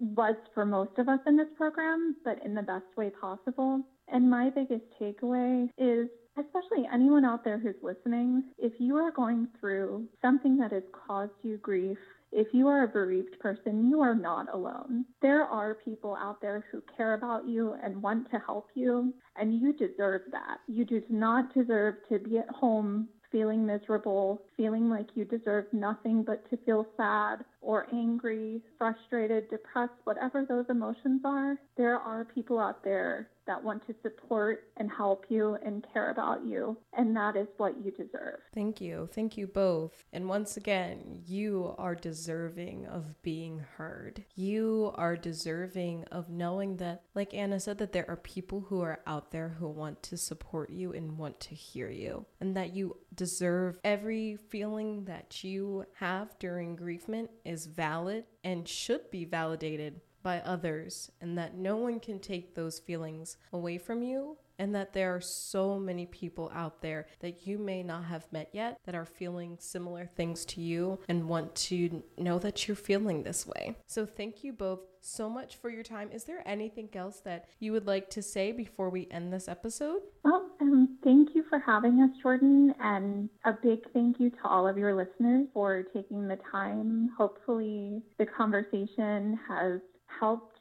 was 0.00 0.36
for 0.54 0.64
most 0.64 0.98
of 0.98 1.08
us 1.08 1.20
in 1.26 1.36
this 1.36 1.48
program, 1.56 2.16
but 2.24 2.44
in 2.44 2.54
the 2.54 2.62
best 2.62 2.86
way 2.96 3.10
possible. 3.10 3.82
And 4.08 4.30
my 4.30 4.50
biggest 4.50 4.84
takeaway 5.00 5.68
is 5.76 6.08
especially 6.38 6.88
anyone 6.92 7.24
out 7.24 7.44
there 7.44 7.58
who's 7.58 7.74
listening, 7.82 8.44
if 8.58 8.72
you 8.78 8.96
are 8.96 9.10
going 9.10 9.48
through 9.58 10.06
something 10.22 10.56
that 10.58 10.72
has 10.72 10.84
caused 11.06 11.32
you 11.42 11.56
grief, 11.58 11.98
if 12.30 12.48
you 12.52 12.68
are 12.68 12.84
a 12.84 12.88
bereaved 12.88 13.38
person, 13.40 13.88
you 13.88 14.00
are 14.00 14.14
not 14.14 14.52
alone. 14.52 15.04
There 15.22 15.44
are 15.44 15.78
people 15.84 16.16
out 16.20 16.40
there 16.40 16.64
who 16.70 16.82
care 16.96 17.14
about 17.14 17.48
you 17.48 17.74
and 17.82 18.02
want 18.02 18.30
to 18.30 18.38
help 18.44 18.68
you, 18.74 19.14
and 19.36 19.58
you 19.58 19.72
deserve 19.72 20.22
that. 20.32 20.58
You 20.68 20.84
do 20.84 21.02
not 21.08 21.54
deserve 21.54 21.96
to 22.10 22.18
be 22.18 22.38
at 22.38 22.50
home 22.50 23.08
feeling 23.32 23.66
miserable, 23.66 24.42
feeling 24.58 24.90
like 24.90 25.06
you 25.14 25.24
deserve 25.24 25.64
nothing 25.72 26.22
but 26.22 26.48
to 26.50 26.58
feel 26.66 26.84
sad 26.96 27.44
or 27.62 27.86
angry, 27.94 28.60
frustrated, 28.76 29.48
depressed, 29.48 29.92
whatever 30.04 30.44
those 30.46 30.66
emotions 30.68 31.22
are, 31.24 31.56
there 31.76 31.96
are 31.98 32.26
people 32.34 32.58
out 32.58 32.84
there 32.84 33.28
that 33.46 33.64
want 33.64 33.84
to 33.86 33.94
support 34.02 34.64
and 34.76 34.90
help 34.90 35.24
you 35.30 35.56
and 35.64 35.84
care 35.92 36.10
about 36.10 36.44
you. 36.44 36.76
And 36.92 37.16
that 37.16 37.34
is 37.34 37.48
what 37.56 37.82
you 37.82 37.90
deserve. 37.90 38.40
Thank 38.54 38.80
you. 38.80 39.08
Thank 39.12 39.38
you 39.38 39.46
both. 39.46 40.04
And 40.12 40.28
once 40.28 40.58
again, 40.58 41.22
you 41.26 41.74
are 41.78 41.94
deserving 41.94 42.86
of 42.86 43.20
being 43.22 43.64
heard. 43.76 44.24
You 44.34 44.92
are 44.96 45.16
deserving 45.16 46.04
of 46.12 46.28
knowing 46.28 46.76
that, 46.76 47.04
like 47.14 47.32
Anna 47.32 47.58
said, 47.58 47.78
that 47.78 47.92
there 47.92 48.08
are 48.08 48.16
people 48.16 48.66
who 48.68 48.82
are 48.82 49.00
out 49.06 49.30
there 49.30 49.56
who 49.58 49.68
want 49.68 50.02
to 50.04 50.18
support 50.18 50.68
you 50.68 50.92
and 50.92 51.16
want 51.16 51.40
to 51.40 51.54
hear 51.54 51.88
you. 51.88 52.26
And 52.40 52.54
that 52.54 52.74
you 52.74 52.98
deserve 53.14 53.78
every 53.82 54.36
feeling 54.48 55.04
that 55.04 55.44
you 55.44 55.84
have 55.94 56.38
during 56.38 56.76
griefment 56.76 57.28
is 57.44 57.66
valid 57.66 58.24
and 58.44 58.66
should 58.66 59.10
be 59.10 59.24
validated 59.24 60.00
by 60.22 60.40
others, 60.40 61.10
and 61.20 61.38
that 61.38 61.56
no 61.56 61.76
one 61.76 62.00
can 62.00 62.18
take 62.18 62.54
those 62.54 62.78
feelings 62.78 63.36
away 63.52 63.78
from 63.78 64.02
you 64.02 64.36
and 64.58 64.74
that 64.74 64.92
there 64.92 65.14
are 65.14 65.20
so 65.20 65.78
many 65.78 66.06
people 66.06 66.50
out 66.54 66.82
there 66.82 67.06
that 67.20 67.46
you 67.46 67.58
may 67.58 67.82
not 67.82 68.04
have 68.04 68.26
met 68.32 68.50
yet 68.52 68.78
that 68.84 68.94
are 68.94 69.04
feeling 69.04 69.56
similar 69.60 70.06
things 70.06 70.44
to 70.44 70.60
you 70.60 70.98
and 71.08 71.28
want 71.28 71.54
to 71.54 72.02
know 72.16 72.38
that 72.38 72.66
you're 72.66 72.76
feeling 72.76 73.22
this 73.22 73.46
way. 73.46 73.76
So, 73.86 74.04
thank 74.04 74.42
you 74.42 74.52
both 74.52 74.80
so 75.00 75.30
much 75.30 75.56
for 75.56 75.70
your 75.70 75.84
time. 75.84 76.10
Is 76.12 76.24
there 76.24 76.42
anything 76.44 76.88
else 76.94 77.20
that 77.20 77.46
you 77.60 77.72
would 77.72 77.86
like 77.86 78.10
to 78.10 78.22
say 78.22 78.52
before 78.52 78.90
we 78.90 79.06
end 79.10 79.32
this 79.32 79.48
episode? 79.48 80.00
Um, 80.24 80.50
thank 81.04 81.34
you 81.34 81.44
for 81.48 81.58
having 81.58 82.00
us, 82.00 82.10
Jordan, 82.22 82.74
and 82.80 83.28
a 83.44 83.52
big 83.52 83.80
thank 83.92 84.20
you 84.20 84.30
to 84.30 84.36
all 84.44 84.66
of 84.66 84.78
your 84.78 84.94
listeners 84.94 85.46
for 85.52 85.84
taking 85.94 86.28
the 86.28 86.38
time. 86.50 87.10
Hopefully, 87.16 88.02
the 88.18 88.26
conversation 88.26 89.38
has 89.48 89.80
helped 90.20 90.58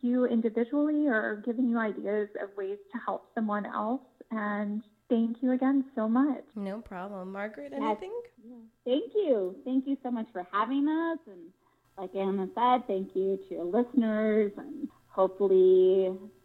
you 0.00 0.26
individually 0.26 1.06
or 1.06 1.42
given 1.44 1.68
you 1.68 1.78
ideas 1.78 2.28
of 2.42 2.50
ways 2.56 2.78
to 2.92 2.98
help 3.04 3.26
someone 3.34 3.66
else. 3.66 4.02
And 4.30 4.82
thank 5.08 5.38
you 5.40 5.52
again 5.52 5.84
so 5.94 6.08
much. 6.08 6.44
No 6.54 6.80
problem. 6.80 7.32
Margaret, 7.32 7.72
anything? 7.74 8.12
Yes. 8.44 8.58
Thank 8.84 9.12
you. 9.14 9.56
Thank 9.64 9.86
you 9.86 9.96
so 10.02 10.10
much 10.10 10.26
for 10.32 10.46
having 10.52 10.88
us. 10.88 11.18
And 11.26 11.50
like 11.96 12.14
Anna 12.14 12.48
said, 12.54 12.86
thank 12.86 13.14
you 13.14 13.38
to 13.48 13.54
your 13.54 13.64
listeners. 13.64 14.52
And 14.56 14.88
hopefully, 15.08 16.10
this 16.10 16.37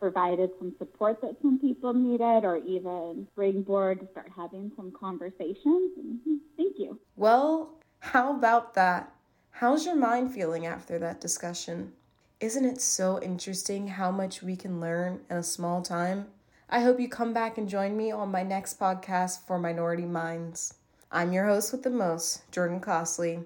provided 0.00 0.50
some 0.58 0.74
support 0.78 1.20
that 1.20 1.36
some 1.42 1.58
people 1.58 1.92
needed 1.92 2.44
or 2.44 2.56
even 2.56 3.28
springboard 3.32 4.00
to 4.00 4.08
start 4.10 4.30
having 4.34 4.72
some 4.76 4.92
conversations. 4.98 5.92
Hmm, 6.24 6.36
thank 6.56 6.78
you. 6.78 6.98
Well, 7.16 7.78
how 8.00 8.34
about 8.34 8.74
that? 8.74 9.12
How's 9.50 9.84
your 9.84 9.96
mind 9.96 10.32
feeling 10.32 10.66
after 10.66 10.98
that 10.98 11.20
discussion? 11.20 11.92
Isn't 12.40 12.64
it 12.64 12.80
so 12.80 13.20
interesting 13.22 13.88
how 13.88 14.10
much 14.10 14.42
we 14.42 14.56
can 14.56 14.80
learn 14.80 15.20
in 15.28 15.36
a 15.36 15.42
small 15.42 15.82
time? 15.82 16.28
I 16.70 16.80
hope 16.80 16.98
you 16.98 17.08
come 17.08 17.34
back 17.34 17.58
and 17.58 17.68
join 17.68 17.96
me 17.96 18.10
on 18.10 18.30
my 18.30 18.42
next 18.42 18.80
podcast 18.80 19.46
for 19.46 19.58
Minority 19.58 20.06
Minds. 20.06 20.74
I'm 21.12 21.32
your 21.32 21.46
host 21.46 21.72
with 21.72 21.82
the 21.82 21.90
most, 21.90 22.50
Jordan 22.50 22.80
Costley, 22.80 23.44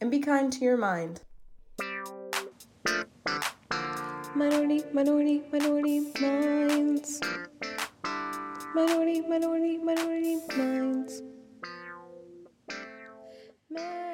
and 0.00 0.10
be 0.10 0.20
kind 0.20 0.50
to 0.52 0.64
your 0.64 0.76
mind. 0.76 1.20
Minority, 4.34 4.84
minority, 4.92 5.42
minority 5.52 6.00
minds. 6.20 7.20
Minority, 8.74 9.22
minority, 9.22 9.78
minority 9.78 10.38
minds. 10.56 11.22
Man. 13.68 14.09